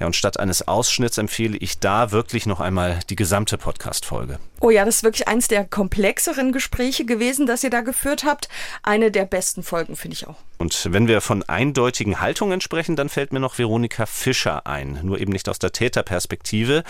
Ja, 0.00 0.06
und 0.06 0.16
statt 0.16 0.40
eines 0.40 0.66
Ausschnitts 0.66 1.18
empfehle 1.18 1.56
ich 1.56 1.78
da 1.78 2.10
wirklich 2.10 2.46
noch 2.46 2.58
einmal 2.58 2.98
die 3.10 3.14
gesamte 3.14 3.58
Podcast-Folge. 3.58 4.40
Oh 4.62 4.68
ja, 4.68 4.84
das 4.84 4.96
ist 4.96 5.04
wirklich 5.04 5.26
eins 5.26 5.48
der 5.48 5.64
komplexeren 5.64 6.52
Gespräche 6.52 7.06
gewesen, 7.06 7.46
das 7.46 7.64
ihr 7.64 7.70
da 7.70 7.80
geführt 7.80 8.24
habt. 8.24 8.50
Eine 8.82 9.10
der 9.10 9.24
besten 9.24 9.62
Folgen, 9.62 9.96
finde 9.96 10.14
ich 10.16 10.26
auch. 10.26 10.36
Und 10.58 10.92
wenn 10.92 11.08
wir 11.08 11.22
von 11.22 11.42
eindeutigen 11.44 12.20
Haltungen 12.20 12.60
sprechen, 12.60 12.94
dann 12.94 13.08
fällt 13.08 13.32
mir 13.32 13.40
noch 13.40 13.58
Veronika 13.58 14.04
Fischer 14.04 14.66
ein, 14.66 15.00
nur 15.02 15.18
eben 15.18 15.32
nicht 15.32 15.48
aus 15.48 15.58
der 15.58 15.72
Täterperspektive. 15.72 16.84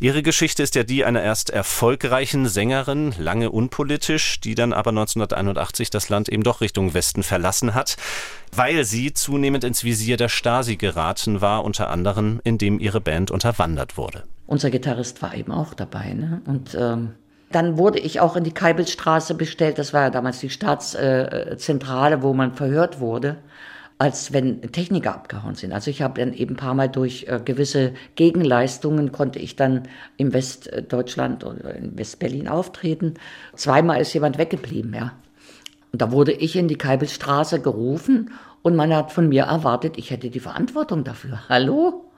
Ihre 0.00 0.22
Geschichte 0.22 0.62
ist 0.62 0.74
ja 0.74 0.82
die 0.82 1.06
einer 1.06 1.22
erst 1.22 1.48
erfolgreichen 1.48 2.46
Sängerin, 2.46 3.14
lange 3.18 3.50
unpolitisch, 3.50 4.40
die 4.40 4.54
dann 4.54 4.74
aber 4.74 4.90
1981 4.90 5.88
das 5.88 6.10
Land 6.10 6.28
eben 6.28 6.42
doch 6.42 6.60
Richtung 6.60 6.92
Westen 6.92 7.22
verlassen 7.22 7.72
hat, 7.72 7.96
weil 8.52 8.84
sie 8.84 9.14
zunehmend 9.14 9.64
ins 9.64 9.82
Visier 9.82 10.18
der 10.18 10.28
Stasi 10.28 10.76
geraten 10.76 11.40
war, 11.40 11.64
unter 11.64 11.88
anderem 11.88 12.42
indem 12.44 12.78
ihre 12.80 13.00
Band 13.00 13.30
unterwandert 13.30 13.96
wurde. 13.96 14.24
Unser 14.46 14.70
Gitarrist 14.70 15.22
war 15.22 15.34
eben 15.34 15.52
auch 15.52 15.74
dabei. 15.74 16.12
Ne? 16.12 16.42
Und 16.46 16.76
ähm, 16.78 17.14
dann 17.50 17.78
wurde 17.78 17.98
ich 17.98 18.20
auch 18.20 18.36
in 18.36 18.44
die 18.44 18.52
Keibelstraße 18.52 19.34
bestellt. 19.34 19.78
Das 19.78 19.92
war 19.92 20.02
ja 20.02 20.10
damals 20.10 20.40
die 20.40 20.50
Staatszentrale, 20.50 22.16
äh, 22.16 22.22
wo 22.22 22.34
man 22.34 22.52
verhört 22.52 23.00
wurde, 23.00 23.36
als 23.96 24.32
wenn 24.32 24.60
Techniker 24.72 25.14
abgehauen 25.14 25.54
sind. 25.54 25.72
Also 25.72 25.90
ich 25.90 26.02
habe 26.02 26.20
dann 26.20 26.32
eben 26.32 26.54
ein 26.54 26.58
paar 26.58 26.74
Mal 26.74 26.88
durch 26.88 27.26
äh, 27.28 27.40
gewisse 27.44 27.94
Gegenleistungen 28.16 29.12
konnte 29.12 29.38
ich 29.38 29.56
dann 29.56 29.84
im 30.16 30.32
Westdeutschland 30.32 31.44
oder 31.44 31.74
in 31.74 31.96
Westberlin 31.96 32.48
auftreten. 32.48 33.14
Zweimal 33.54 34.00
ist 34.00 34.12
jemand 34.12 34.36
weggeblieben, 34.36 34.92
ja. 34.92 35.12
Und 35.92 36.02
da 36.02 36.10
wurde 36.10 36.32
ich 36.32 36.56
in 36.56 36.66
die 36.66 36.76
Keibelstraße 36.76 37.60
gerufen 37.60 38.32
und 38.62 38.74
man 38.74 38.92
hat 38.92 39.12
von 39.12 39.28
mir 39.28 39.44
erwartet, 39.44 39.96
ich 39.96 40.10
hätte 40.10 40.28
die 40.28 40.40
Verantwortung 40.40 41.04
dafür. 41.04 41.42
Hallo? 41.48 42.10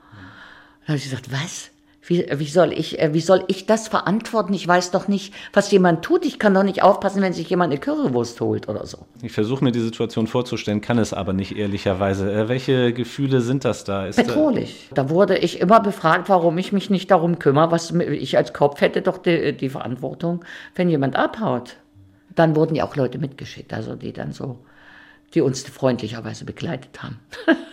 Da 0.81 0.87
habe 0.87 0.97
ich 0.97 1.03
gesagt, 1.03 1.31
was? 1.31 1.69
Wie, 2.07 2.25
wie, 2.33 2.47
soll 2.47 2.71
ich, 2.71 2.99
äh, 2.99 3.13
wie 3.13 3.19
soll 3.19 3.43
ich 3.47 3.65
das 3.65 3.89
verantworten? 3.89 4.53
Ich 4.53 4.65
weiß 4.65 4.91
doch 4.91 5.09
nicht, 5.09 5.33
was 5.51 5.69
jemand 5.71 6.05
tut. 6.05 6.25
Ich 6.25 6.39
kann 6.39 6.53
doch 6.53 6.63
nicht 6.63 6.81
aufpassen, 6.81 7.21
wenn 7.21 7.33
sich 7.33 7.49
jemand 7.49 7.73
eine 7.73 7.81
Currywurst 7.81 8.39
holt 8.39 8.69
oder 8.69 8.85
so. 8.85 8.99
Ich 9.21 9.33
versuche 9.33 9.61
mir 9.61 9.73
die 9.73 9.81
Situation 9.81 10.25
vorzustellen, 10.25 10.79
kann 10.79 10.99
es 10.99 11.11
aber 11.11 11.33
nicht 11.33 11.57
ehrlicherweise. 11.57 12.31
Äh, 12.31 12.47
welche 12.47 12.93
Gefühle 12.93 13.41
sind 13.41 13.65
das 13.65 13.83
da? 13.83 14.05
Ist 14.05 14.15
Bedrohlich. 14.15 14.89
Da 14.93 15.09
wurde 15.09 15.37
ich 15.37 15.59
immer 15.59 15.81
befragt, 15.81 16.29
warum 16.29 16.57
ich 16.57 16.71
mich 16.71 16.89
nicht 16.89 17.11
darum 17.11 17.39
kümmere. 17.39 17.71
Was 17.71 17.91
ich 17.91 18.37
als 18.37 18.53
Kopf 18.53 18.79
hätte 18.79 19.01
doch 19.01 19.17
die, 19.17 19.51
die 19.57 19.69
Verantwortung, 19.69 20.45
wenn 20.75 20.87
jemand 20.87 21.17
abhaut. 21.17 21.75
Dann 22.35 22.55
wurden 22.55 22.75
ja 22.75 22.85
auch 22.85 22.95
Leute 22.95 23.19
mitgeschickt, 23.19 23.73
also 23.73 23.95
die 23.95 24.13
dann 24.13 24.31
so 24.31 24.59
die 25.33 25.41
uns 25.41 25.63
freundlicherweise 25.63 26.45
begleitet 26.45 27.03
haben. 27.03 27.19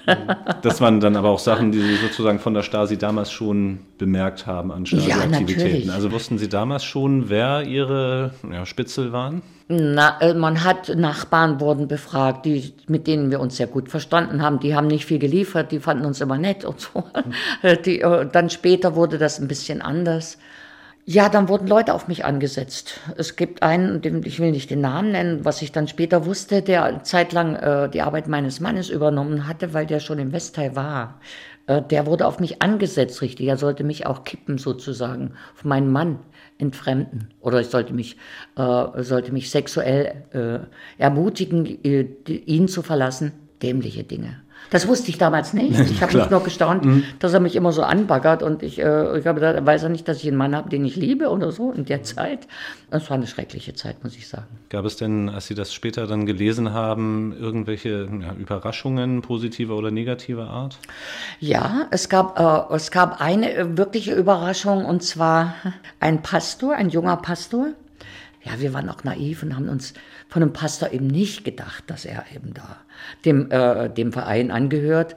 das 0.63 0.81
waren 0.81 1.01
dann 1.01 1.17
aber 1.17 1.31
auch 1.31 1.39
Sachen, 1.39 1.71
die 1.71 1.81
Sie 1.81 1.97
sozusagen 1.97 2.41
von 2.41 2.53
der 2.53 2.63
Stasi 2.63 2.99
damals 2.99 3.31
schon 3.31 3.81
bemerkt 3.97 4.47
haben 4.47 4.73
an 4.73 4.87
Stasi-Aktivitäten. 4.87 5.89
Ja, 5.89 5.95
also 5.95 6.11
wussten 6.11 6.39
Sie 6.39 6.49
damals 6.49 6.85
schon, 6.85 7.29
wer 7.29 7.63
Ihre 7.63 8.33
ja, 8.51 8.67
Spitzel 8.67 9.13
waren? 9.13 9.43
Na, 9.69 10.21
äh, 10.21 10.35
man 10.35 10.63
hat 10.65 10.95
Nachbarn 10.95 11.59
wurden 11.59 11.89
befragt, 11.89 12.45
die, 12.45 12.75
mit 12.87 13.07
denen 13.07 13.31
wir 13.31 13.41
uns 13.41 13.57
sehr 13.57 13.67
gut 13.67 13.89
verstanden 13.89 14.43
haben. 14.43 14.61
Die 14.61 14.75
haben 14.75 14.89
nicht 14.89 15.07
viel 15.07 15.19
geliefert, 15.19 15.73
die 15.73 15.81
fanden 15.81 16.05
uns 16.05 16.21
immer 16.21 16.37
nett 16.37 16.65
und 16.65 16.81
so. 16.81 17.05
Hm. 17.63 17.79
Die, 17.85 18.01
äh, 18.01 18.29
dann 18.31 18.51
später 18.51 18.95
wurde 18.95 19.17
das 19.17 19.41
ein 19.41 19.49
bisschen 19.49 19.81
anders. 19.81 20.39
Ja, 21.07 21.29
dann 21.29 21.49
wurden 21.51 21.67
Leute 21.69 21.93
auf 21.93 22.09
mich 22.09 22.25
angesetzt. 22.25 22.99
Es 23.19 23.37
gibt 23.37 23.63
einen, 23.63 24.01
ich 24.25 24.41
will 24.41 24.53
nicht 24.53 24.71
den 24.71 24.81
Namen 24.81 25.13
nennen, 25.13 25.45
was 25.45 25.61
ich 25.61 25.71
dann 25.71 25.87
später 25.87 26.25
wusste, 26.25 26.63
der 26.63 27.03
zeitlang 27.05 27.57
äh, 27.57 27.91
die 27.91 28.01
Arbeit 28.01 28.27
meines 28.27 28.59
Mannes 28.59 28.89
übernommen 28.89 29.47
hatte, 29.47 29.75
weil 29.75 29.85
der 29.85 30.01
schon 30.01 30.19
im 30.19 30.33
Westteil 30.33 30.77
war. 30.77 31.21
Äh, 31.67 31.83
der 31.83 32.07
wurde 32.07 32.27
auf 32.27 32.41
mich 32.41 32.63
angesetzt, 32.63 33.21
richtig. 33.21 33.47
Er 33.47 33.59
sollte 33.59 33.85
mich 33.85 34.07
auch 34.07 34.25
kippen, 34.25 34.57
sozusagen, 34.57 35.35
auf 35.55 35.65
meinen 35.65 35.93
Mann 35.93 36.21
entfremden. 36.57 37.35
Oder 37.41 37.61
ich 37.61 37.69
sollte 37.69 37.93
mich, 37.93 38.17
äh, 38.57 39.03
sollte 39.03 39.31
mich 39.31 39.51
sexuell 39.51 40.25
äh, 40.33 40.61
ermutigen, 41.03 41.67
äh, 41.85 42.07
ihn 42.27 42.67
zu 42.67 42.81
verlassen. 42.81 43.33
Dämliche 43.63 44.05
Dinge. 44.05 44.44
Das 44.71 44.89
wusste 44.89 45.11
ich 45.11 45.19
damals 45.19 45.53
nicht. 45.53 45.79
Ich 45.95 46.03
habe 46.03 46.17
mich 46.17 46.31
nur 46.31 46.43
gestaunt, 46.43 46.85
mhm. 46.85 47.05
dass 47.21 47.33
er 47.33 47.41
mich 47.41 47.55
immer 47.55 47.71
so 47.71 47.83
anbaggert 47.83 48.43
und 48.43 48.63
ich, 48.63 48.81
äh, 48.81 49.19
ich 49.19 49.27
habe 49.27 49.41
gedacht, 49.41 49.55
er 49.55 49.65
weiß 49.65 49.83
ja 49.83 49.89
nicht, 49.89 50.09
dass 50.09 50.19
ich 50.19 50.29
einen 50.29 50.37
Mann 50.37 50.57
habe, 50.57 50.69
den 50.69 50.85
ich 50.85 50.97
liebe 50.97 51.29
oder 51.29 51.53
so 51.53 51.71
in 51.71 51.85
der 51.85 52.03
Zeit. 52.03 52.49
Das 52.91 53.09
war 53.11 53.17
eine 53.17 53.27
schreckliche 53.27 53.75
Zeit, 53.75 54.03
muss 54.03 54.17
ich 54.17 54.27
sagen. 54.27 54.47
Gab 54.71 54.85
es 54.85 54.97
denn, 54.97 55.29
als 55.29 55.47
Sie 55.47 55.55
das 55.55 55.73
später 55.73 56.07
dann 56.07 56.27
gelesen 56.27 56.73
haben, 56.73 57.35
irgendwelche 57.39 58.09
ja, 58.23 58.35
Überraschungen 58.35 59.23
positiver 59.23 59.77
oder 59.77 59.91
negativer 59.91 60.49
Art? 60.49 60.79
Ja, 61.39 61.87
es 61.91 62.09
gab, 62.09 62.39
äh, 62.39 62.75
es 62.75 62.91
gab 62.91 63.21
eine 63.21 63.77
wirkliche 63.77 64.15
Überraschung 64.15 64.85
und 64.85 65.03
zwar 65.03 65.55
ein 66.01 66.23
Pastor, 66.23 66.75
ein 66.75 66.89
junger 66.89 67.17
Pastor. 67.17 67.69
Ja, 68.45 68.61
wir 68.61 68.75
waren 68.75 68.89
auch 68.91 69.05
naiv 69.05 69.43
und 69.43 69.57
haben 69.57 69.69
uns 69.69 69.95
von 70.29 70.43
einem 70.43 70.53
Pastor 70.53 70.93
eben 70.93 71.07
nicht 71.07 71.45
gedacht, 71.45 71.85
dass 71.87 72.05
er 72.05 72.25
eben 72.35 72.53
da 72.53 72.77
dem, 73.25 73.51
äh, 73.51 73.89
dem 73.89 74.13
Verein 74.13 74.51
angehört. 74.51 75.17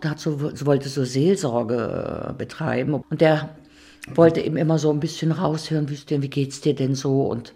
Dazu 0.00 0.40
wollte 0.66 0.88
so 0.88 1.04
Seelsorge 1.04 2.28
äh, 2.30 2.32
betreiben 2.34 2.94
und 2.94 3.20
der 3.20 3.50
wollte 4.14 4.40
eben 4.40 4.56
immer 4.56 4.78
so 4.78 4.92
ein 4.92 5.00
bisschen 5.00 5.32
raushören, 5.32 5.88
wie 5.88 6.28
geht's 6.28 6.60
dir 6.60 6.74
denn 6.74 6.94
so 6.94 7.22
und 7.22 7.54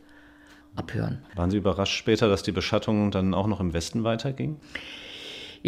abhören. 0.77 1.19
Waren 1.35 1.51
Sie 1.51 1.57
überrascht 1.57 1.97
später, 1.97 2.29
dass 2.29 2.43
die 2.43 2.53
Beschattung 2.53 3.11
dann 3.11 3.35
auch 3.35 3.47
noch 3.47 3.61
im 3.61 3.73
Westen 3.73 4.05
weiterging? 4.05 4.57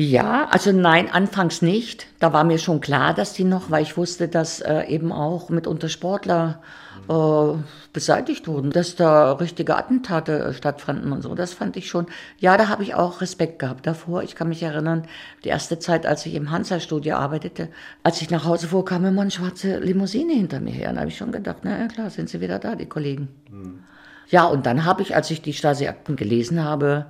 Ja, 0.01 0.47
also 0.53 0.71
nein, 0.71 1.11
anfangs 1.11 1.61
nicht. 1.61 2.07
Da 2.21 2.33
war 2.33 2.45
mir 2.45 2.59
schon 2.59 2.81
klar, 2.81 3.15
dass 3.15 3.33
die 3.33 3.43
noch, 3.43 3.73
weil 3.73 3.83
ich 3.83 3.97
wusste, 3.97 4.29
dass 4.29 4.61
äh, 4.61 4.85
eben 4.85 5.11
auch 5.11 5.49
mitunter 5.49 5.89
Sportler 5.89 6.63
äh, 7.09 7.59
beseitigt 7.93 8.47
wurden, 8.47 8.71
dass 8.71 8.95
da 8.95 9.33
richtige 9.33 9.77
Attentate 9.77 10.39
äh, 10.39 10.53
stattfanden 10.53 11.11
und 11.11 11.23
so. 11.23 11.35
Das 11.35 11.53
fand 11.53 11.77
ich 11.77 11.89
schon, 11.89 12.07
ja, 12.39 12.57
da 12.57 12.69
habe 12.69 12.85
ich 12.85 12.95
auch 12.95 13.21
Respekt 13.21 13.59
gehabt 13.59 13.89
davor. 13.89 14.23
Ich 14.23 14.37
kann 14.37 14.51
mich 14.51 14.63
erinnern, 14.63 15.03
die 15.43 15.49
erste 15.49 15.81
Zeit, 15.81 16.07
als 16.07 16.25
ich 16.27 16.37
im 16.37 16.53
Hansa-Studio 16.53 17.17
arbeitete, 17.17 17.69
als 18.05 18.23
ich 18.23 18.31
nach 18.31 18.45
Hause 18.45 18.69
fuhr, 18.69 18.85
kam 18.85 19.05
immer 19.05 19.23
eine 19.23 19.33
schwarze 19.33 19.81
Limousine 19.81 20.33
hinter 20.33 20.61
mir 20.61 20.75
her. 20.75 20.91
Und 20.91 20.95
da 20.95 21.01
habe 21.01 21.11
ich 21.11 21.17
schon 21.17 21.33
gedacht, 21.33 21.63
na 21.65 21.77
ja, 21.77 21.89
klar, 21.89 22.11
sind 22.11 22.29
sie 22.29 22.41
wieder 22.41 22.61
da, 22.61 22.77
die 22.77 22.87
Kollegen. 22.87 23.31
Mhm. 23.51 23.81
Ja, 24.29 24.45
und 24.45 24.65
dann 24.65 24.85
habe 24.85 25.03
ich, 25.03 25.17
als 25.17 25.29
ich 25.33 25.43
die 25.43 25.55
Stasi-Akten 25.55 26.15
gelesen 26.15 26.63
habe, 26.63 27.07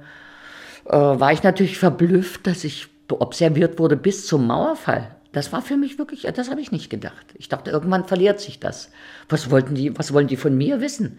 äh, 0.88 0.92
war 0.92 1.32
ich 1.32 1.42
natürlich 1.42 1.78
verblüfft, 1.78 2.46
dass 2.46 2.64
ich 2.64 2.88
observiert 3.10 3.78
wurde 3.78 3.96
bis 3.96 4.26
zum 4.26 4.46
Mauerfall. 4.46 5.14
Das 5.32 5.52
war 5.52 5.60
für 5.60 5.76
mich 5.76 5.98
wirklich, 5.98 6.22
das 6.34 6.50
habe 6.50 6.60
ich 6.60 6.72
nicht 6.72 6.88
gedacht. 6.88 7.26
Ich 7.34 7.48
dachte, 7.48 7.70
irgendwann 7.70 8.06
verliert 8.06 8.40
sich 8.40 8.60
das. 8.60 8.90
Was 9.28 9.50
wollten 9.50 9.74
die, 9.74 9.96
was 9.98 10.12
wollen 10.14 10.26
die 10.26 10.38
von 10.38 10.56
mir 10.56 10.80
wissen? 10.80 11.18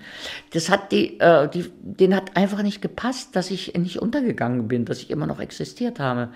Das 0.52 0.70
hat 0.70 0.92
die, 0.92 1.20
äh, 1.20 1.48
die, 1.48 1.72
denen 1.82 2.16
hat 2.16 2.36
einfach 2.36 2.64
nicht 2.64 2.82
gepasst, 2.82 3.36
dass 3.36 3.52
ich 3.52 3.76
nicht 3.76 4.00
untergegangen 4.00 4.68
bin, 4.68 4.86
dass 4.86 5.00
ich 5.00 5.12
immer 5.12 5.28
noch 5.28 5.40
existiert 5.40 6.00
habe. 6.00 6.30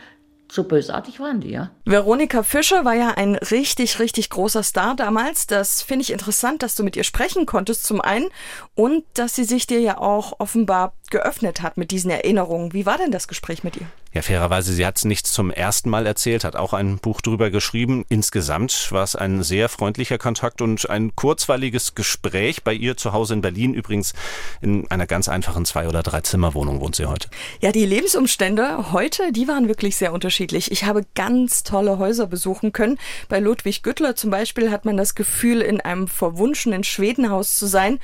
So 0.52 0.66
bösartig 0.66 1.20
waren 1.20 1.42
die, 1.42 1.50
ja. 1.50 1.72
Veronika 1.84 2.44
Fischer 2.44 2.86
war 2.86 2.94
ja 2.94 3.10
ein 3.10 3.36
richtig, 3.36 3.98
richtig 3.98 4.30
großer 4.30 4.62
Star 4.62 4.96
damals. 4.96 5.48
Das 5.48 5.82
finde 5.82 6.04
ich 6.04 6.12
interessant, 6.12 6.62
dass 6.62 6.76
du 6.76 6.84
mit 6.84 6.96
ihr 6.96 7.04
sprechen 7.04 7.48
konntest, 7.48 7.86
zum 7.86 8.02
einen. 8.02 8.30
Und 8.76 9.04
dass 9.16 9.34
sie 9.34 9.46
sich 9.46 9.66
dir 9.66 9.80
ja 9.80 9.98
auch 9.98 10.40
offenbar 10.40 10.94
geöffnet 11.14 11.62
hat 11.62 11.78
mit 11.78 11.92
diesen 11.92 12.10
Erinnerungen. 12.10 12.74
Wie 12.74 12.86
war 12.86 12.98
denn 12.98 13.12
das 13.12 13.28
Gespräch 13.28 13.64
mit 13.64 13.78
ihr? 13.78 13.86
Ja, 14.14 14.22
fairerweise, 14.22 14.74
sie 14.74 14.86
hat 14.86 14.98
es 14.98 15.06
nicht 15.06 15.26
zum 15.28 15.52
ersten 15.52 15.90
Mal 15.90 16.06
erzählt, 16.06 16.44
hat 16.44 16.56
auch 16.56 16.74
ein 16.74 16.98
Buch 16.98 17.22
drüber 17.22 17.52
geschrieben. 17.52 18.04
Insgesamt 18.10 18.92
war 18.92 19.04
es 19.04 19.16
ein 19.16 19.44
sehr 19.44 19.70
freundlicher 19.70 20.18
Kontakt 20.18 20.62
und 20.62 20.90
ein 20.90 21.16
kurzweiliges 21.16 21.96
Gespräch 21.96 22.64
bei 22.64 22.74
ihr 22.74 22.98
zu 22.98 23.14
Hause 23.14 23.36
in 23.36 23.42
Berlin. 23.42 23.76
Übrigens 23.76 24.14
in 24.62 24.90
einer 24.90 25.06
ganz 25.06 25.30
einfachen 25.30 25.66
Zwei- 25.66 25.88
oder 25.88 26.02
Drei-Zimmer-Wohnung 26.02 26.82
wohnt 26.82 26.96
sie 26.96 27.06
heute. 27.06 27.30
Ja, 27.62 27.72
die 27.72 27.86
Lebensumstände 27.86 28.92
heute, 28.92 29.32
die 29.32 29.48
waren 29.48 29.68
wirklich 29.68 29.96
sehr 29.96 30.14
unterschiedlich. 30.14 30.72
Ich 30.72 30.84
habe 30.84 31.06
ganz 31.14 31.64
tolle 31.64 32.00
Häuser 32.00 32.26
besuchen 32.26 32.74
können. 32.74 32.98
Bei 33.30 33.40
Ludwig 33.40 33.84
Güttler 33.84 34.16
zum 34.16 34.32
Beispiel 34.32 34.72
hat 34.72 34.86
man 34.86 34.98
das 34.98 35.14
Gefühl, 35.14 35.62
in 35.62 35.80
einem 35.80 36.08
verwunschenen 36.08 36.84
Schwedenhaus 36.84 37.58
zu 37.58 37.68
sein. 37.68 38.00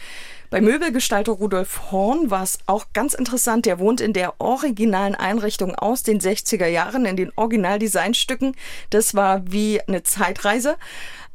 Bei 0.51 0.62
Möbelgestalter 0.62 1.34
Rudolf 1.34 1.91
Horn 1.91 2.32
war 2.32 2.41
es 2.41 2.58
auch 2.65 2.88
ganz 2.91 3.13
interessant. 3.13 3.68
Der 3.68 3.77
wohnt 3.77 4.01
in 4.01 4.13
der 4.13 4.41
originalen 4.41 5.13
Einrichtung 5.13 5.75
aus 5.75 6.01
den 6.01 6.20
60er 6.20 6.65
Jahren, 6.65 7.06
in 7.06 7.15
den 7.15 7.32
Originaldesignstücken. 7.36 8.56
Das 8.89 9.13
war 9.13 9.44
wie 9.51 9.79
eine 9.82 10.01
Zeitreise. 10.01 10.77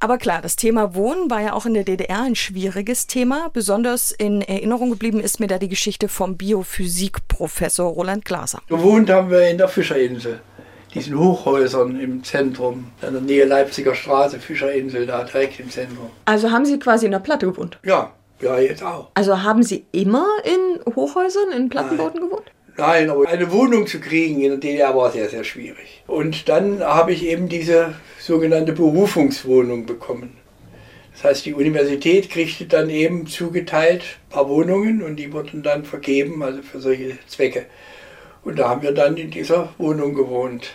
Aber 0.01 0.19
klar, 0.19 0.43
das 0.43 0.57
Thema 0.57 0.97
Wohnen 0.97 1.31
war 1.31 1.41
ja 1.41 1.53
auch 1.53 1.65
in 1.65 1.75
der 1.75 1.85
DDR 1.85 2.23
ein 2.23 2.35
schwieriges 2.35 3.07
Thema. 3.07 3.51
Besonders 3.53 4.11
in 4.11 4.43
Erinnerung 4.43 4.91
geblieben 4.91 5.21
ist 5.21 5.39
mir 5.39 5.47
da 5.47 5.59
die 5.59 5.69
Geschichte 5.69 6.09
vom 6.09 6.37
Biophysikprofessor 6.37 7.93
Roland 7.93 8.25
Glaser. 8.25 8.63
Gewohnt 8.69 9.11
haben 9.11 9.31
wir 9.31 9.49
in 9.49 9.59
der 9.59 9.69
Fischerinsel, 9.69 10.41
diesen 10.93 11.17
Hochhäusern 11.17 12.01
im 12.01 12.25
Zentrum, 12.25 12.91
in 13.01 13.13
der 13.13 13.23
Nähe 13.23 13.45
Leipziger 13.45 13.95
Straße, 13.95 14.41
Fischerinsel, 14.41 15.07
da 15.07 15.23
direkt 15.23 15.61
im 15.61 15.71
Zentrum. 15.71 16.11
Also 16.25 16.51
haben 16.51 16.67
Sie 16.67 16.81
quasi 16.81 17.07
in 17.07 17.13
der 17.13 17.21
Platte 17.21 17.47
gewohnt? 17.47 17.79
Ja, 17.85 18.13
ja, 18.45 18.59
jetzt 18.59 18.83
auch. 18.83 19.11
Also 19.15 19.43
haben 19.43 19.63
Sie 19.63 19.85
immer 19.93 20.27
in 20.45 20.95
Hochhäusern, 20.95 21.51
in 21.53 21.69
Plattenbauten 21.69 22.21
Nein. 22.21 22.31
gewohnt? 22.31 22.51
Nein, 22.77 23.09
aber 23.09 23.29
eine 23.29 23.51
Wohnung 23.53 23.87
zu 23.87 24.01
kriegen 24.01 24.41
in 24.41 24.51
der 24.51 24.59
DDR 24.59 24.97
war 24.97 25.11
sehr, 25.13 25.29
sehr 25.29 25.45
schwierig. 25.45 26.03
Und 26.07 26.49
dann 26.49 26.81
habe 26.81 27.13
ich 27.13 27.25
eben 27.25 27.49
diese 27.49 27.95
sogenannte 28.19 28.73
Berufungswohnung 28.73 29.87
bekommen. 29.87 30.37
Das 31.13 31.25
heißt, 31.25 31.47
die 31.47 31.55
Universität 31.55 32.29
kriegte 32.31 32.67
dann 32.67 32.91
eben 32.91 33.29
zugeteilt 33.29 34.03
ein 34.03 34.31
paar 34.31 34.49
Wohnungen 34.49 35.03
und 35.03 35.17
die 35.17 35.33
wurden 35.33 35.63
dann 35.63 35.85
vergeben, 35.85 36.43
also 36.43 36.63
für 36.63 36.81
solche 36.81 37.17
Zwecke. 37.29 37.67
Und 38.43 38.59
da 38.59 38.69
haben 38.69 38.83
wir 38.83 38.93
dann 38.93 39.17
in 39.17 39.31
dieser 39.31 39.73
Wohnung 39.79 40.15
gewohnt. 40.15 40.75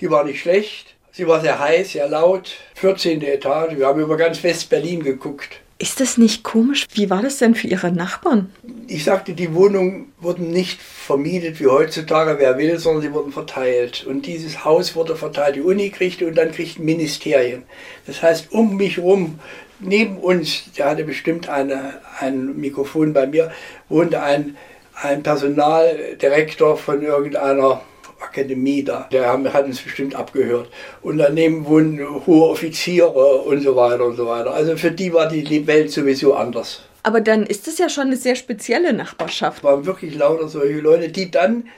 Die 0.00 0.10
war 0.10 0.24
nicht 0.24 0.40
schlecht, 0.40 0.96
sie 1.12 1.28
war 1.28 1.40
sehr 1.40 1.60
heiß, 1.60 1.92
sehr 1.92 2.08
laut, 2.08 2.56
14. 2.74 3.22
Etage, 3.22 3.76
wir 3.76 3.86
haben 3.86 4.00
über 4.00 4.16
ganz 4.16 4.42
West-Berlin 4.42 5.04
geguckt. 5.04 5.60
Ist 5.80 6.00
das 6.00 6.18
nicht 6.18 6.42
komisch? 6.42 6.86
Wie 6.94 7.08
war 7.08 7.22
das 7.22 7.38
denn 7.38 7.54
für 7.54 7.68
Ihre 7.68 7.92
Nachbarn? 7.92 8.52
Ich 8.88 9.04
sagte, 9.04 9.32
die 9.32 9.54
Wohnungen 9.54 10.12
wurden 10.20 10.50
nicht 10.50 10.82
vermietet 10.82 11.60
wie 11.60 11.68
heutzutage, 11.68 12.36
wer 12.40 12.58
will, 12.58 12.80
sondern 12.80 13.02
sie 13.02 13.12
wurden 13.12 13.30
verteilt. 13.30 14.04
Und 14.04 14.26
dieses 14.26 14.64
Haus 14.64 14.96
wurde 14.96 15.14
verteilt. 15.14 15.54
Die 15.54 15.60
Uni 15.60 15.90
kriegte 15.90 16.26
und 16.26 16.34
dann 16.34 16.50
kriegten 16.50 16.84
Ministerien. 16.84 17.62
Das 18.06 18.22
heißt, 18.22 18.50
um 18.50 18.76
mich 18.76 18.98
rum, 18.98 19.38
neben 19.78 20.16
uns, 20.18 20.64
der 20.76 20.86
hatte 20.86 21.04
bestimmt 21.04 21.48
eine, 21.48 22.00
ein 22.18 22.58
Mikrofon 22.58 23.12
bei 23.12 23.28
mir, 23.28 23.52
wohnte 23.88 24.20
ein, 24.20 24.56
ein 25.00 25.22
Personaldirektor 25.22 26.76
von 26.76 27.02
irgendeiner 27.02 27.82
Akademie 28.20 28.82
da. 28.84 29.08
Der 29.12 29.26
haben- 29.26 29.52
hat 29.52 29.64
uns 29.66 29.80
bestimmt 29.80 30.14
abgehört. 30.14 30.68
Und 31.02 31.18
daneben 31.18 31.66
wohnen 31.66 32.00
hohe 32.26 32.48
Offiziere 32.50 33.08
und 33.08 33.60
so 33.62 33.76
weiter 33.76 34.04
und 34.04 34.16
so 34.16 34.26
weiter. 34.26 34.52
Also 34.52 34.76
für 34.76 34.90
die 34.90 35.12
war 35.12 35.28
die 35.28 35.66
Welt 35.66 35.90
sowieso 35.90 36.34
anders. 36.34 36.82
Aber 37.02 37.20
dann 37.20 37.44
ist 37.46 37.68
es 37.68 37.78
ja 37.78 37.88
schon 37.88 38.08
eine 38.08 38.16
sehr 38.16 38.34
spezielle 38.34 38.92
Nachbarschaft. 38.92 39.58
Es 39.58 39.64
waren 39.64 39.86
wirklich 39.86 40.14
lauter 40.14 40.48
solche 40.48 40.80
Leute, 40.80 41.08
die 41.08 41.30
dann 41.30 41.68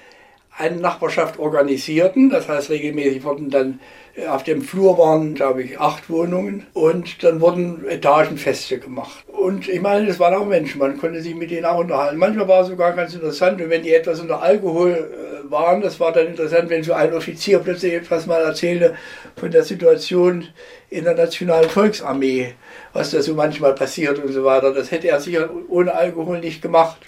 eine 0.57 0.77
Nachbarschaft 0.77 1.39
organisierten. 1.39 2.31
Das 2.31 2.49
heißt, 2.49 2.71
regelmäßig 2.71 3.25
wurden 3.25 3.51
dann 3.51 3.81
äh, 4.15 4.27
auf 4.27 4.43
dem 4.43 4.63
Flur 4.63 4.99
waren, 4.99 5.35
glaube 5.35 5.63
ich, 5.63 5.81
acht 5.81 6.11
Wohnungen 6.11 6.67
und 6.73 7.23
dann 7.23 7.41
wurden 7.41 7.87
Etagenfeste 7.87 8.79
gemacht. 8.79 9.25
Und 9.29 9.69
ich 9.69 9.81
meine, 9.81 10.07
das 10.07 10.19
waren 10.19 10.35
auch 10.35 10.47
Menschen, 10.47 10.79
man 10.79 10.99
konnte 10.99 11.23
sich 11.23 11.35
mit 11.35 11.51
denen 11.51 11.65
auch 11.65 11.79
unterhalten. 11.79 12.19
Manchmal 12.19 12.49
war 12.49 12.63
es 12.63 12.69
sogar 12.69 12.93
ganz 12.93 13.15
interessant 13.15 13.61
und 13.61 13.71
wenn 13.71 13.83
die 13.83 13.95
etwas 13.95 14.21
unter 14.21 14.43
Alkohol 14.43 14.91
äh, 14.91 15.51
waren, 15.51 15.81
das 15.81 15.99
war 15.99 16.13
dann 16.13 16.27
interessant, 16.27 16.69
wenn 16.71 16.83
so 16.83 16.93
ein 16.93 17.15
Offizier 17.15 17.59
plötzlich 17.61 17.95
etwas 17.95 18.27
mal 18.27 18.43
erzählte 18.43 18.95
von 19.37 19.51
der 19.51 19.65
Situation 19.65 20.47
in 20.91 21.05
der 21.05 21.15
Nationalen 21.15 21.71
Volksarmee, 21.71 22.55
was 22.93 23.13
da 23.13 23.23
so 23.23 23.35
manchmal 23.35 23.75
passiert 23.75 24.19
und 24.23 24.33
so 24.33 24.45
weiter. 24.45 24.73
Das 24.73 24.91
hätte 24.91 25.09
er 25.09 25.21
sicher 25.21 25.49
ohne 25.69 25.95
Alkohol 25.95 26.41
nicht 26.41 26.63
gemacht. 26.63 26.99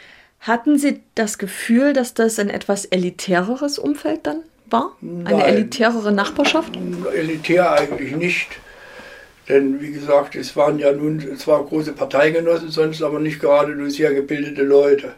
Hatten 0.43 0.77
Sie 0.77 1.01
das 1.15 1.39
Gefühl, 1.39 1.93
dass 1.93 2.15
das 2.15 2.41
ein 2.41 2.51
etwas 2.51 2.85
elitäreres 2.85 3.79
Umfeld 3.79 4.27
dann 4.27 4.43
war? 4.67 4.97
Eine 5.01 5.23
Nein. 5.23 5.41
elitärere 5.41 6.11
Nachbarschaft? 6.11 6.77
Elitär 7.15 7.71
eigentlich 7.73 8.17
nicht. 8.17 8.49
Denn 9.49 9.81
wie 9.81 9.93
gesagt, 9.93 10.35
es 10.35 10.57
waren 10.57 10.81
ja 10.81 10.91
nun 10.91 11.37
zwar 11.37 11.65
große 11.65 11.93
Parteigenossen, 11.93 12.71
sonst 12.71 13.03
aber 13.03 13.21
nicht 13.21 13.39
gerade 13.39 13.77
nur 13.77 13.89
sehr 13.91 14.13
gebildete 14.15 14.63
Leute. 14.63 15.15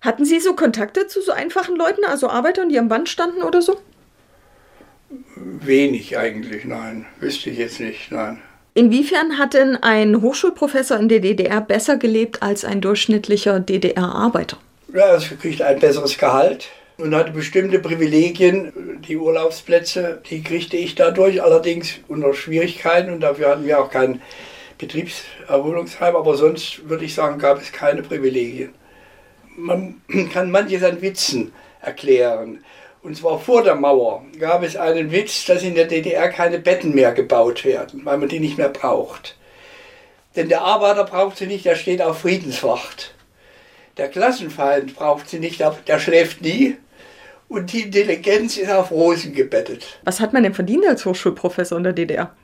Hatten 0.00 0.24
Sie 0.24 0.40
so 0.40 0.54
Kontakte 0.54 1.06
zu 1.06 1.20
so 1.20 1.32
einfachen 1.32 1.76
Leuten, 1.76 2.04
also 2.06 2.30
Arbeitern, 2.30 2.70
die 2.70 2.78
am 2.78 2.88
Band 2.88 3.10
standen 3.10 3.42
oder 3.42 3.60
so? 3.60 3.78
Wenig 5.36 6.16
eigentlich, 6.16 6.64
nein. 6.64 7.04
Wüsste 7.20 7.50
ich 7.50 7.58
jetzt 7.58 7.78
nicht, 7.78 8.10
nein. 8.10 8.40
Inwiefern 8.76 9.38
hat 9.38 9.54
denn 9.54 9.76
ein 9.76 10.20
Hochschulprofessor 10.20 10.98
in 10.98 11.08
der 11.08 11.20
DDR 11.20 11.60
besser 11.60 11.96
gelebt 11.96 12.42
als 12.42 12.64
ein 12.64 12.80
durchschnittlicher 12.80 13.60
DDR-Arbeiter? 13.60 14.56
Ja, 14.92 15.14
es 15.14 15.28
kriegt 15.40 15.62
ein 15.62 15.78
besseres 15.78 16.18
Gehalt 16.18 16.68
und 16.98 17.14
hatte 17.14 17.30
bestimmte 17.30 17.78
Privilegien. 17.78 19.00
Die 19.06 19.16
Urlaubsplätze, 19.16 20.20
die 20.28 20.42
kriegte 20.42 20.76
ich 20.76 20.96
dadurch, 20.96 21.40
allerdings 21.40 22.00
unter 22.08 22.34
Schwierigkeiten 22.34 23.12
und 23.12 23.20
dafür 23.20 23.50
hatten 23.50 23.64
wir 23.64 23.80
auch 23.80 23.90
kein 23.90 24.20
Betriebserholungsheim. 24.78 26.16
Aber 26.16 26.36
sonst 26.36 26.88
würde 26.88 27.04
ich 27.04 27.14
sagen, 27.14 27.38
gab 27.38 27.62
es 27.62 27.70
keine 27.70 28.02
Privilegien. 28.02 28.70
Man 29.56 30.00
kann 30.32 30.50
manches 30.50 30.82
an 30.82 31.00
Witzen 31.00 31.52
erklären. 31.80 32.58
Und 33.04 33.18
zwar 33.18 33.38
vor 33.38 33.62
der 33.62 33.74
Mauer 33.74 34.24
gab 34.40 34.62
es 34.62 34.76
einen 34.76 35.12
Witz, 35.12 35.44
dass 35.44 35.62
in 35.62 35.74
der 35.74 35.84
DDR 35.84 36.30
keine 36.30 36.58
Betten 36.58 36.94
mehr 36.94 37.12
gebaut 37.12 37.62
werden, 37.66 38.00
weil 38.06 38.16
man 38.16 38.30
die 38.30 38.40
nicht 38.40 38.56
mehr 38.56 38.70
braucht. 38.70 39.36
Denn 40.34 40.48
der 40.48 40.62
Arbeiter 40.62 41.04
braucht 41.04 41.36
sie 41.36 41.46
nicht, 41.46 41.66
der 41.66 41.76
steht 41.76 42.00
auf 42.00 42.20
Friedenswacht. 42.20 43.14
Der 43.98 44.08
Klassenfeind 44.08 44.96
braucht 44.96 45.28
sie 45.28 45.38
nicht, 45.38 45.60
der 45.60 45.98
schläft 45.98 46.40
nie. 46.40 46.78
Und 47.46 47.74
die 47.74 47.82
Intelligenz 47.82 48.56
ist 48.56 48.70
auf 48.70 48.90
Rosen 48.90 49.34
gebettet. 49.34 50.00
Was 50.04 50.20
hat 50.20 50.32
man 50.32 50.42
denn 50.42 50.54
verdient 50.54 50.86
als 50.86 51.04
Hochschulprofessor 51.04 51.76
in 51.76 51.84
der 51.84 51.92
DDR? 51.92 52.34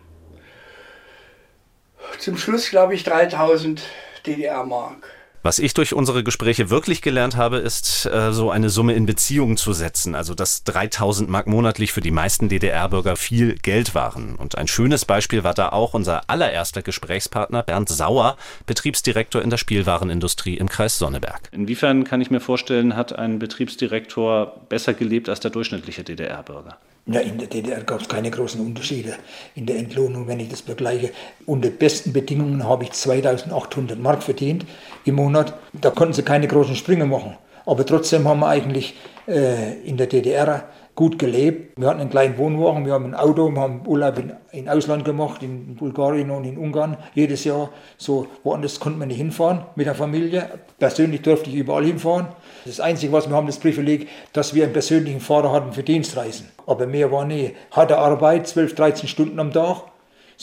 Zum 2.19 2.37
Schluss, 2.37 2.69
glaube 2.69 2.95
ich, 2.95 3.03
3000 3.05 3.81
DDR-Mark. 4.27 5.09
Was 5.43 5.59
ich 5.59 5.73
durch 5.73 5.95
unsere 5.95 6.23
Gespräche 6.23 6.69
wirklich 6.69 7.01
gelernt 7.01 7.35
habe, 7.35 7.57
ist, 7.57 8.05
äh, 8.05 8.31
so 8.31 8.51
eine 8.51 8.69
Summe 8.69 8.93
in 8.93 9.07
Beziehung 9.07 9.57
zu 9.57 9.73
setzen. 9.73 10.15
Also, 10.15 10.35
dass 10.35 10.65
3000 10.65 11.31
Mark 11.31 11.47
monatlich 11.47 11.93
für 11.93 12.03
die 12.03 12.11
meisten 12.11 12.51
DDR-Bürger 12.51 13.17
viel 13.17 13.55
Geld 13.55 13.95
waren. 13.95 14.35
Und 14.35 14.59
ein 14.59 14.69
schönes 14.69 15.07
Beispiel 15.07 15.43
war 15.43 15.55
da 15.55 15.71
auch 15.71 15.95
unser 15.95 16.29
allererster 16.29 16.83
Gesprächspartner 16.83 17.63
Bernd 17.63 17.89
Sauer, 17.89 18.37
Betriebsdirektor 18.67 19.41
in 19.41 19.49
der 19.49 19.57
Spielwarenindustrie 19.57 20.59
im 20.59 20.69
Kreis 20.69 20.99
Sonneberg. 20.99 21.49
Inwiefern 21.53 22.05
kann 22.05 22.21
ich 22.21 22.31
mir 22.31 22.41
vorstellen, 22.41 22.95
hat 22.95 23.19
ein 23.19 23.39
Betriebsdirektor 23.39 24.61
besser 24.69 24.93
gelebt 24.93 25.31
als 25.31 25.41
der 25.41 25.51
durchschnittliche 25.51 26.05
DDR-Bürger? 26.05 26.77
Ja, 27.07 27.21
in 27.21 27.39
der 27.39 27.49
DDR 27.49 27.83
gab 27.83 28.01
es 28.01 28.09
keine 28.09 28.31
großen 28.31 28.61
Unterschiede 28.61 29.15
in 29.55 29.67
der 29.67 29.79
Entlohnung, 29.79 30.29
wenn 30.29 30.39
ich 30.39 30.49
das 30.49 30.61
vergleiche. 30.61 31.11
Unter 31.47 31.71
besten 31.71 32.13
Bedingungen 32.13 32.65
habe 32.65 32.85
ich 32.85 32.93
2800 32.93 33.99
Mark 33.99 34.23
verdient 34.23 34.67
im 35.05 35.17
Monat. 35.17 35.55
Da 35.73 35.91
konnten 35.91 36.15
sie 36.15 36.23
keine 36.23 36.47
großen 36.47 36.77
Sprünge 36.77 37.07
machen. 37.07 37.37
Aber 37.67 37.85
trotzdem 37.87 38.29
haben 38.29 38.41
wir 38.41 38.49
eigentlich 38.49 38.95
äh, 39.27 39.81
in 39.83 39.97
der 39.97 40.07
DDR 40.07 40.69
gut 40.95 41.19
gelebt. 41.19 41.79
Wir 41.79 41.89
hatten 41.89 42.01
einen 42.01 42.11
kleinen 42.11 42.37
Wohnwagen, 42.37 42.85
wir 42.85 42.93
haben 42.93 43.07
ein 43.07 43.15
Auto, 43.15 43.51
wir 43.51 43.61
haben 43.61 43.83
Urlaub 43.87 44.19
in, 44.19 44.33
in 44.53 44.69
Ausland 44.69 45.05
gemacht, 45.05 45.43
in 45.43 45.77
Bulgarien 45.77 46.31
und 46.31 46.45
in 46.45 46.59
Ungarn 46.59 46.97
jedes 47.15 47.45
Jahr. 47.45 47.71
So 47.97 48.27
woanders 48.43 48.81
konnte 48.81 48.99
man 48.99 49.09
nicht 49.09 49.19
hinfahren 49.19 49.63
mit 49.77 49.87
der 49.87 49.95
Familie. 49.95 50.51
Persönlich 50.79 51.23
durfte 51.23 51.51
ich 51.51 51.57
überall 51.57 51.85
hinfahren. 51.85 52.29
Das 52.65 52.81
Einzige, 52.81 53.13
was 53.13 53.29
wir 53.29 53.37
haben, 53.37 53.47
das 53.47 53.59
Privileg, 53.59 54.09
dass 54.33 54.55
wir 54.55 54.65
einen 54.65 54.73
persönlichen 54.73 55.21
Fahrer 55.21 55.53
hatten 55.53 55.73
für 55.73 55.83
Dienstreisen. 55.83 56.49
Aber 56.67 56.87
mehr 56.87 57.11
war 57.11 57.25
nie. 57.25 57.55
Harte 57.71 57.99
Arbeit, 57.99 58.47
12, 58.47 58.75
13 58.75 59.09
Stunden 59.09 59.41
am 59.41 59.53
Tag. 59.53 59.85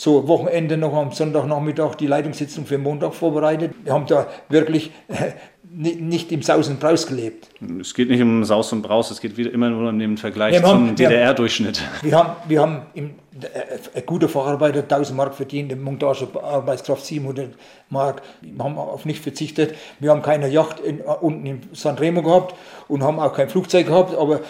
So, 0.00 0.28
Wochenende 0.28 0.76
noch 0.76 0.94
am 0.94 1.10
Sonntagnachmittag 1.10 1.96
die 1.96 2.06
Leitungssitzung 2.06 2.66
für 2.66 2.78
Montag 2.78 3.14
vorbereitet. 3.14 3.74
Wir 3.82 3.92
haben 3.92 4.06
da 4.06 4.28
wirklich 4.48 4.92
nicht, 5.70 6.32
im 6.32 6.42
Saus 6.42 6.68
und 6.68 6.80
Braus 6.80 7.06
gelebt. 7.06 7.48
Es 7.80 7.94
geht 7.94 8.08
nicht 8.08 8.22
um 8.22 8.44
Saus 8.44 8.72
und 8.72 8.82
Braus, 8.82 9.10
es 9.10 9.20
geht 9.20 9.36
wieder 9.36 9.52
immer 9.52 9.70
nur 9.70 9.88
um 9.88 9.98
den 9.98 10.16
Vergleich 10.16 10.54
wir 10.54 10.64
zum 10.64 10.94
DDR-Durchschnitt. 10.94 11.82
Wir 12.02 12.16
haben, 12.16 12.36
wir 12.48 12.60
haben 12.60 12.82
im, 12.94 13.10
äh, 13.40 13.98
ein 13.98 14.06
guter 14.06 14.28
Facharbeiter 14.28 14.80
1000 14.80 15.16
Mark 15.16 15.34
verdient, 15.34 15.72
eine 15.72 15.80
Montagearbeitskraft 15.80 17.04
700 17.04 17.54
Mark. 17.90 18.22
Wir 18.40 18.64
haben 18.64 18.78
auf 18.78 19.04
nicht 19.04 19.22
verzichtet. 19.22 19.74
Wir 20.00 20.10
haben 20.10 20.22
keine 20.22 20.48
Yacht 20.48 20.80
in, 20.80 21.00
unten 21.00 21.46
in 21.46 21.60
San 21.72 21.96
Remo 21.96 22.22
gehabt 22.22 22.54
und 22.88 23.02
haben 23.02 23.18
auch 23.18 23.34
kein 23.34 23.48
Flugzeug 23.48 23.86
gehabt, 23.86 24.16
aber 24.16 24.40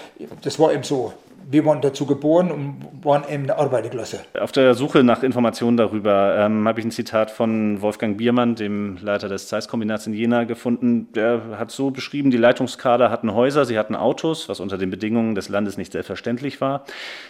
das 0.43 0.59
war 0.59 0.73
eben 0.73 0.83
so. 0.83 1.13
Wir 1.51 1.65
waren 1.65 1.81
dazu 1.81 2.05
geboren 2.05 2.51
und 2.51 2.77
waren 3.03 3.25
eben 3.29 3.45
eine 3.45 3.57
Arbeiterklasse. 3.57 4.21
Auf 4.39 4.53
der 4.53 4.75
Suche 4.75 5.03
nach 5.03 5.23
Informationen 5.23 5.79
darüber 5.79 6.37
ähm, 6.39 6.69
habe 6.69 6.81
ich 6.81 6.87
ein 6.87 6.91
Zitat 6.91 7.31
von 7.31 7.81
Wolfgang 7.81 8.19
Biermann, 8.19 8.55
dem 8.55 8.99
Leiter 9.01 9.29
des 9.29 9.49
Zeiss-Kombinats 9.49 10.07
in 10.07 10.13
Jena, 10.13 10.45
gefunden. 10.45 11.09
Der 11.15 11.41
hat 11.59 11.71
so 11.71 11.91
beschrieben, 11.91 12.31
die 12.31 12.37
Leitungskader 12.37 13.11
hatten 13.11 13.33
Häuser, 13.33 13.65
sie 13.65 13.79
hatten 13.79 13.97
Autos, 13.97 14.49
was 14.51 14.61
unter 14.61 14.77
den 14.77 14.91
Bedingungen 14.91 15.35
des 15.35 15.49
Landes 15.49 15.79
nicht 15.79 15.93
selbstverständlich 15.93 16.61
war. 16.61 16.85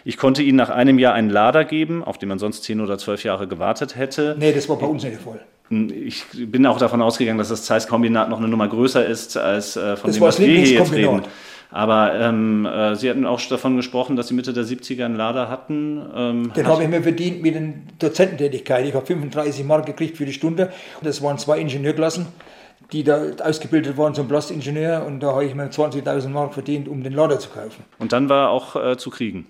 Ich 0.04 0.16
konnte 0.16 0.42
ihnen 0.42 0.56
nach 0.56 0.70
einem 0.70 0.98
Jahr 0.98 1.14
einen 1.14 1.30
Lader 1.30 1.64
geben, 1.64 2.02
auf 2.02 2.18
den 2.18 2.28
man 2.28 2.40
sonst 2.40 2.64
zehn 2.64 2.80
oder 2.80 2.98
zwölf 2.98 3.22
Jahre 3.22 3.46
gewartet 3.46 3.94
hätte. 3.96 4.34
Nee, 4.38 4.52
das 4.52 4.68
war 4.68 4.78
bei 4.78 4.86
uns 4.86 5.04
nicht 5.04 5.20
voll. 5.20 5.40
Ich 5.70 6.24
bin 6.34 6.66
auch 6.66 6.78
davon 6.78 7.02
ausgegangen, 7.02 7.38
dass 7.38 7.50
das 7.50 7.64
Zeiss-Kombinat 7.64 8.30
noch 8.30 8.38
eine 8.38 8.48
Nummer 8.48 8.68
größer 8.68 9.04
ist 9.04 9.36
als 9.36 9.76
äh, 9.76 9.96
von 9.96 10.08
Das 10.08 10.16
dem, 10.16 10.22
was 10.22 10.40
wir 10.40 10.46
hier 10.48 10.78
jetzt 10.78 10.92
reden. 10.92 11.22
Aber 11.70 12.14
ähm, 12.14 12.66
äh, 12.66 12.94
Sie 12.96 13.10
hatten 13.10 13.26
auch 13.26 13.40
davon 13.42 13.76
gesprochen, 13.76 14.16
dass 14.16 14.28
Sie 14.28 14.34
Mitte 14.34 14.52
der 14.52 14.64
70er 14.64 15.04
einen 15.04 15.16
Lader 15.16 15.50
hatten. 15.50 16.02
Ähm, 16.14 16.52
Den 16.56 16.66
habe 16.66 16.82
ich 16.82 16.88
mir 16.88 17.02
verdient 17.02 17.42
mit 17.42 17.54
den 17.54 17.88
Dozententätigkeit. 17.98 18.86
Ich 18.86 18.94
habe 18.94 19.04
35 19.04 19.64
Mark 19.64 19.86
gekriegt 19.86 20.16
für 20.16 20.24
die 20.24 20.32
Stunde. 20.32 20.72
Das 21.02 21.22
waren 21.22 21.36
zwei 21.36 21.58
Ingenieurklassen, 21.58 22.26
die 22.92 23.04
da 23.04 23.20
ausgebildet 23.42 23.98
waren 23.98 24.14
zum 24.14 24.28
Plastikingenieur. 24.28 25.04
Und 25.06 25.20
da 25.20 25.32
habe 25.32 25.44
ich 25.44 25.54
mir 25.54 25.68
20.000 25.68 26.28
Mark 26.28 26.54
verdient, 26.54 26.88
um 26.88 27.02
den 27.02 27.12
Lader 27.12 27.38
zu 27.38 27.50
kaufen. 27.50 27.84
Und 27.98 28.12
dann 28.12 28.28
war 28.30 28.50
auch 28.50 28.74
äh, 28.74 28.96
zu 28.96 29.10
kriegen. 29.10 29.46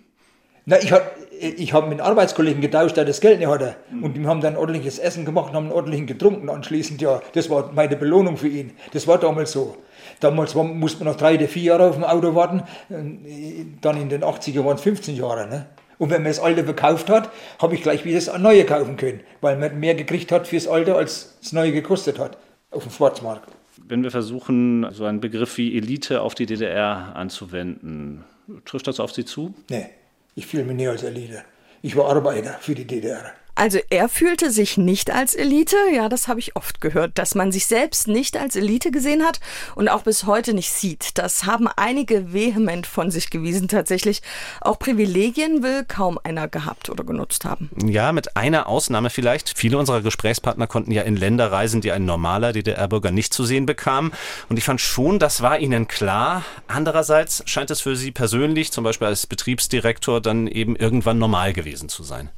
Na, 0.66 0.76
ich 0.82 0.92
habe 0.92 1.04
ich 1.40 1.72
hab 1.72 1.88
mit 1.88 2.00
Arbeitskollegen 2.00 2.60
getauscht, 2.60 2.96
der 2.96 3.04
das 3.04 3.20
Geld 3.20 3.38
nicht 3.38 3.48
hatte. 3.48 3.76
Und 4.02 4.16
die 4.16 4.26
haben 4.26 4.40
dann 4.40 4.56
ordentliches 4.56 4.98
Essen 4.98 5.24
gemacht 5.24 5.50
und 5.50 5.54
haben 5.56 5.72
ordentlich 5.72 6.06
getrunken 6.06 6.50
anschließend. 6.50 7.00
Ja, 7.00 7.22
das 7.32 7.48
war 7.48 7.70
meine 7.72 7.96
Belohnung 7.96 8.36
für 8.36 8.48
ihn. 8.48 8.72
Das 8.92 9.06
war 9.06 9.18
damals 9.18 9.52
so. 9.52 9.76
Damals 10.20 10.54
war, 10.54 10.64
musste 10.64 11.04
man 11.04 11.12
noch 11.12 11.18
drei 11.18 11.34
oder 11.34 11.48
vier 11.48 11.62
Jahre 11.62 11.88
auf 11.88 11.94
dem 11.94 12.04
Auto 12.04 12.34
warten. 12.34 12.62
Dann 12.88 13.96
in 13.96 14.08
den 14.08 14.22
80er 14.22 14.64
waren 14.64 14.76
es 14.76 14.82
15 14.82 15.16
Jahre. 15.16 15.48
Ne? 15.48 15.66
Und 15.98 16.10
wenn 16.10 16.22
man 16.22 16.30
das 16.30 16.40
alte 16.40 16.64
verkauft 16.64 17.10
hat, 17.10 17.30
habe 17.60 17.74
ich 17.74 17.82
gleich 17.82 18.04
wieder 18.04 18.16
das 18.16 18.36
neue 18.38 18.64
kaufen 18.64 18.96
können. 18.96 19.20
Weil 19.40 19.56
man 19.56 19.78
mehr 19.80 19.94
gekriegt 19.94 20.30
hat 20.32 20.46
fürs 20.46 20.68
alte, 20.68 20.94
als 20.94 21.38
das 21.40 21.52
neue 21.52 21.72
gekostet 21.72 22.18
hat. 22.18 22.38
Auf 22.70 22.82
dem 22.82 22.92
Schwarzmarkt. 22.92 23.48
Wenn 23.76 24.02
wir 24.02 24.10
versuchen, 24.10 24.86
so 24.92 25.04
einen 25.04 25.20
Begriff 25.20 25.56
wie 25.56 25.76
Elite 25.76 26.20
auf 26.20 26.34
die 26.34 26.46
DDR 26.46 27.16
anzuwenden, 27.16 28.24
trifft 28.64 28.86
das 28.86 29.00
auf 29.00 29.12
Sie 29.12 29.24
zu? 29.24 29.54
Nee, 29.70 29.86
ich 30.34 30.46
fühle 30.46 30.64
mich 30.64 30.76
nie 30.76 30.88
als 30.88 31.02
Elite. 31.02 31.42
Ich 31.80 31.96
war 31.96 32.10
Arbeiter 32.10 32.56
für 32.60 32.74
die 32.74 32.86
DDR. 32.86 33.32
Also 33.58 33.80
er 33.90 34.08
fühlte 34.08 34.52
sich 34.52 34.76
nicht 34.76 35.10
als 35.10 35.34
Elite, 35.34 35.74
ja, 35.92 36.08
das 36.08 36.28
habe 36.28 36.38
ich 36.38 36.54
oft 36.54 36.80
gehört, 36.80 37.18
dass 37.18 37.34
man 37.34 37.50
sich 37.50 37.66
selbst 37.66 38.06
nicht 38.06 38.36
als 38.36 38.54
Elite 38.54 38.92
gesehen 38.92 39.24
hat 39.24 39.40
und 39.74 39.88
auch 39.88 40.04
bis 40.04 40.26
heute 40.26 40.54
nicht 40.54 40.70
sieht. 40.70 41.18
Das 41.18 41.42
haben 41.44 41.66
einige 41.66 42.32
vehement 42.32 42.86
von 42.86 43.10
sich 43.10 43.30
gewiesen 43.30 43.66
tatsächlich. 43.66 44.22
Auch 44.60 44.78
Privilegien 44.78 45.64
will 45.64 45.84
kaum 45.84 46.20
einer 46.22 46.46
gehabt 46.46 46.88
oder 46.88 47.02
genutzt 47.02 47.44
haben. 47.44 47.68
Ja, 47.84 48.12
mit 48.12 48.36
einer 48.36 48.68
Ausnahme 48.68 49.10
vielleicht. 49.10 49.58
Viele 49.58 49.76
unserer 49.76 50.02
Gesprächspartner 50.02 50.68
konnten 50.68 50.92
ja 50.92 51.02
in 51.02 51.16
Länder 51.16 51.50
reisen, 51.50 51.80
die 51.80 51.90
ein 51.90 52.04
normaler 52.04 52.52
DDR-Bürger 52.52 53.10
nicht 53.10 53.34
zu 53.34 53.44
sehen 53.44 53.66
bekam. 53.66 54.12
Und 54.48 54.56
ich 54.56 54.64
fand 54.64 54.80
schon, 54.80 55.18
das 55.18 55.42
war 55.42 55.58
ihnen 55.58 55.88
klar. 55.88 56.44
Andererseits 56.68 57.42
scheint 57.46 57.72
es 57.72 57.80
für 57.80 57.96
sie 57.96 58.12
persönlich, 58.12 58.70
zum 58.70 58.84
Beispiel 58.84 59.08
als 59.08 59.26
Betriebsdirektor, 59.26 60.20
dann 60.20 60.46
eben 60.46 60.76
irgendwann 60.76 61.18
normal 61.18 61.52
gewesen 61.52 61.88
zu 61.88 62.04
sein. 62.04 62.30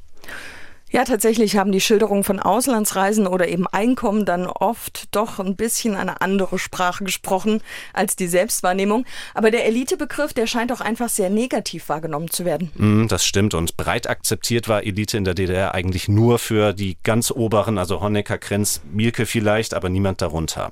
Ja, 0.91 1.05
tatsächlich 1.05 1.55
haben 1.55 1.71
die 1.71 1.79
Schilderungen 1.79 2.25
von 2.25 2.39
Auslandsreisen 2.39 3.25
oder 3.25 3.47
eben 3.47 3.65
Einkommen 3.65 4.25
dann 4.25 4.45
oft 4.45 5.15
doch 5.15 5.39
ein 5.39 5.55
bisschen 5.55 5.95
eine 5.95 6.19
andere 6.19 6.59
Sprache 6.59 7.05
gesprochen 7.05 7.61
als 7.93 8.17
die 8.17 8.27
Selbstwahrnehmung. 8.27 9.05
Aber 9.33 9.51
der 9.51 9.65
Elitebegriff, 9.65 10.33
der 10.33 10.47
scheint 10.47 10.69
auch 10.73 10.81
einfach 10.81 11.07
sehr 11.07 11.29
negativ 11.29 11.87
wahrgenommen 11.87 12.29
zu 12.29 12.43
werden. 12.43 12.71
Mm, 12.75 13.07
Das 13.07 13.25
stimmt 13.25 13.53
und 13.53 13.77
breit 13.77 14.09
akzeptiert 14.09 14.67
war 14.67 14.83
Elite 14.83 15.15
in 15.15 15.23
der 15.23 15.33
DDR 15.33 15.73
eigentlich 15.73 16.09
nur 16.09 16.39
für 16.39 16.73
die 16.73 16.97
ganz 17.03 17.31
oberen, 17.31 17.77
also 17.77 18.01
Honecker, 18.01 18.37
Krenz, 18.37 18.81
Mielke 18.91 19.25
vielleicht, 19.25 19.73
aber 19.73 19.87
niemand 19.87 20.21
darunter. 20.21 20.71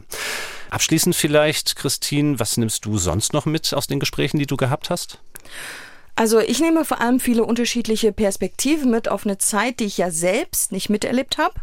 Abschließend 0.69 1.15
vielleicht, 1.15 1.77
Christine, 1.77 2.39
was 2.39 2.57
nimmst 2.57 2.83
du 2.83 2.97
sonst 2.97 3.31
noch 3.31 3.45
mit 3.45 3.73
aus 3.73 3.87
den 3.87 4.01
Gesprächen, 4.01 4.37
die 4.37 4.45
du 4.47 4.57
gehabt 4.57 4.89
hast? 4.89 5.19
Also 6.19 6.39
ich 6.41 6.59
nehme 6.59 6.83
vor 6.83 6.99
allem 6.99 7.21
viele 7.21 7.45
unterschiedliche 7.45 8.11
Perspektiven 8.11 8.91
mit 8.91 9.07
auf 9.07 9.25
eine 9.25 9.37
Zeit, 9.37 9.79
die 9.79 9.85
ich 9.85 9.97
ja 9.97 10.11
selbst 10.11 10.73
nicht 10.73 10.89
miterlebt 10.89 11.37
habe, 11.37 11.53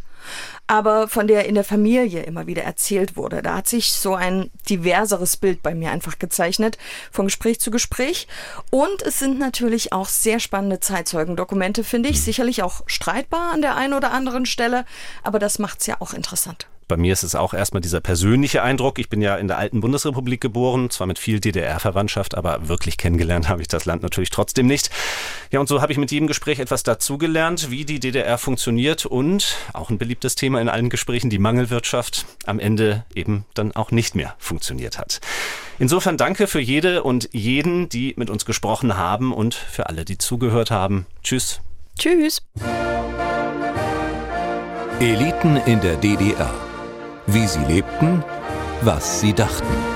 aber 0.67 1.09
von 1.09 1.29
der 1.29 1.47
in 1.47 1.55
der 1.55 1.65
Familie 1.65 2.23
immer 2.23 2.47
wieder 2.47 2.63
erzählt 2.63 3.17
wurde. 3.17 3.43
Da 3.43 3.57
hat 3.57 3.69
sich 3.69 3.93
so 3.93 4.15
ein 4.15 4.51
diverseres 4.69 5.37
Bild 5.37 5.63
bei 5.63 5.75
mir 5.75 5.91
einfach 5.91 6.19
gezeichnet, 6.19 6.79
von 7.11 7.27
Gespräch 7.27 7.61
zu 7.61 7.71
Gespräch. 7.71 8.27
Und 8.71 9.03
es 9.03 9.19
sind 9.19 9.39
natürlich 9.39 9.93
auch 9.93 10.09
sehr 10.09 10.41
spannende 10.41 10.81
Zeitzeugendokumente, 10.81 11.85
finde 11.85 12.09
ich. 12.09 12.23
Sicherlich 12.23 12.63
auch 12.63 12.83
streitbar 12.87 13.53
an 13.53 13.63
der 13.63 13.77
einen 13.77 13.95
oder 13.95 14.13
anderen 14.13 14.47
Stelle, 14.47 14.85
aber 15.23 15.39
das 15.39 15.59
macht's 15.59 15.87
ja 15.87 15.97
auch 16.01 16.13
interessant. 16.13 16.67
Bei 16.89 16.97
mir 16.97 17.13
ist 17.13 17.25
es 17.25 17.35
auch 17.35 17.53
erstmal 17.53 17.81
dieser 17.81 18.01
persönliche 18.01 18.63
Eindruck. 18.63 19.01
Ich 19.01 19.09
bin 19.09 19.21
ja 19.21 19.35
in 19.37 19.49
der 19.49 19.59
alten 19.59 19.81
Bundesrepublik 19.81 20.41
geboren, 20.41 20.89
zwar 20.89 21.09
mit 21.09 21.19
viel 21.19 21.41
DDR-Verwandtschaft, 21.41 22.37
aber 22.37 22.69
wirklich 22.69 22.97
kennengelernt 22.97 23.49
habe 23.49 23.61
ich 23.61 23.67
das 23.67 23.87
Land 23.87 24.05
natürlich 24.05 24.31
trotzdem 24.31 24.69
nicht. 24.69 24.91
Ja, 25.51 25.59
und 25.59 25.69
so 25.69 25.83
habe 25.83 25.91
ich 25.91 25.99
mit 25.99 26.13
jedem 26.13 26.29
Gespräch 26.29 26.61
etwas 26.61 26.85
dazugelernt, 26.85 27.73
wie 27.73 27.85
die 27.85 27.99
DDR 27.99 28.39
funktioniert 28.39 29.05
und 29.05 29.57
auch 29.73 29.91
ein 29.91 29.99
beliebtes 29.99 30.37
Thema 30.37 30.56
in 30.61 30.69
allen 30.69 30.91
Gesprächen, 30.91 31.31
die 31.31 31.39
Mangelwirtschaft 31.39 32.27
am 32.47 32.59
Ende 32.59 33.05
eben 33.15 33.45
dann 33.55 33.75
auch 33.75 33.91
nicht 33.91 34.15
mehr 34.15 34.35
funktioniert 34.39 34.99
hat. 34.99 35.21
Insofern 35.79 36.17
danke 36.17 36.47
für 36.47 36.61
jede 36.61 37.03
und 37.03 37.29
jeden, 37.33 37.89
die 37.89 38.15
mit 38.17 38.31
uns 38.31 38.45
gesprochen 38.45 38.97
haben 38.97 39.33
und 39.33 39.55
für 39.55 39.89
alle, 39.89 40.05
die 40.05 40.19
zugehört 40.19 40.71
haben. 40.71 41.07
Tschüss. 41.23 41.61
Tschüss. 41.99 42.43
Eliten 45.01 45.57
in 45.67 45.81
der 45.81 45.97
DDR. 45.97 46.53
Wie 47.27 47.47
sie 47.47 47.65
lebten, 47.65 48.25
was 48.83 49.21
sie 49.21 49.33
dachten. 49.33 49.96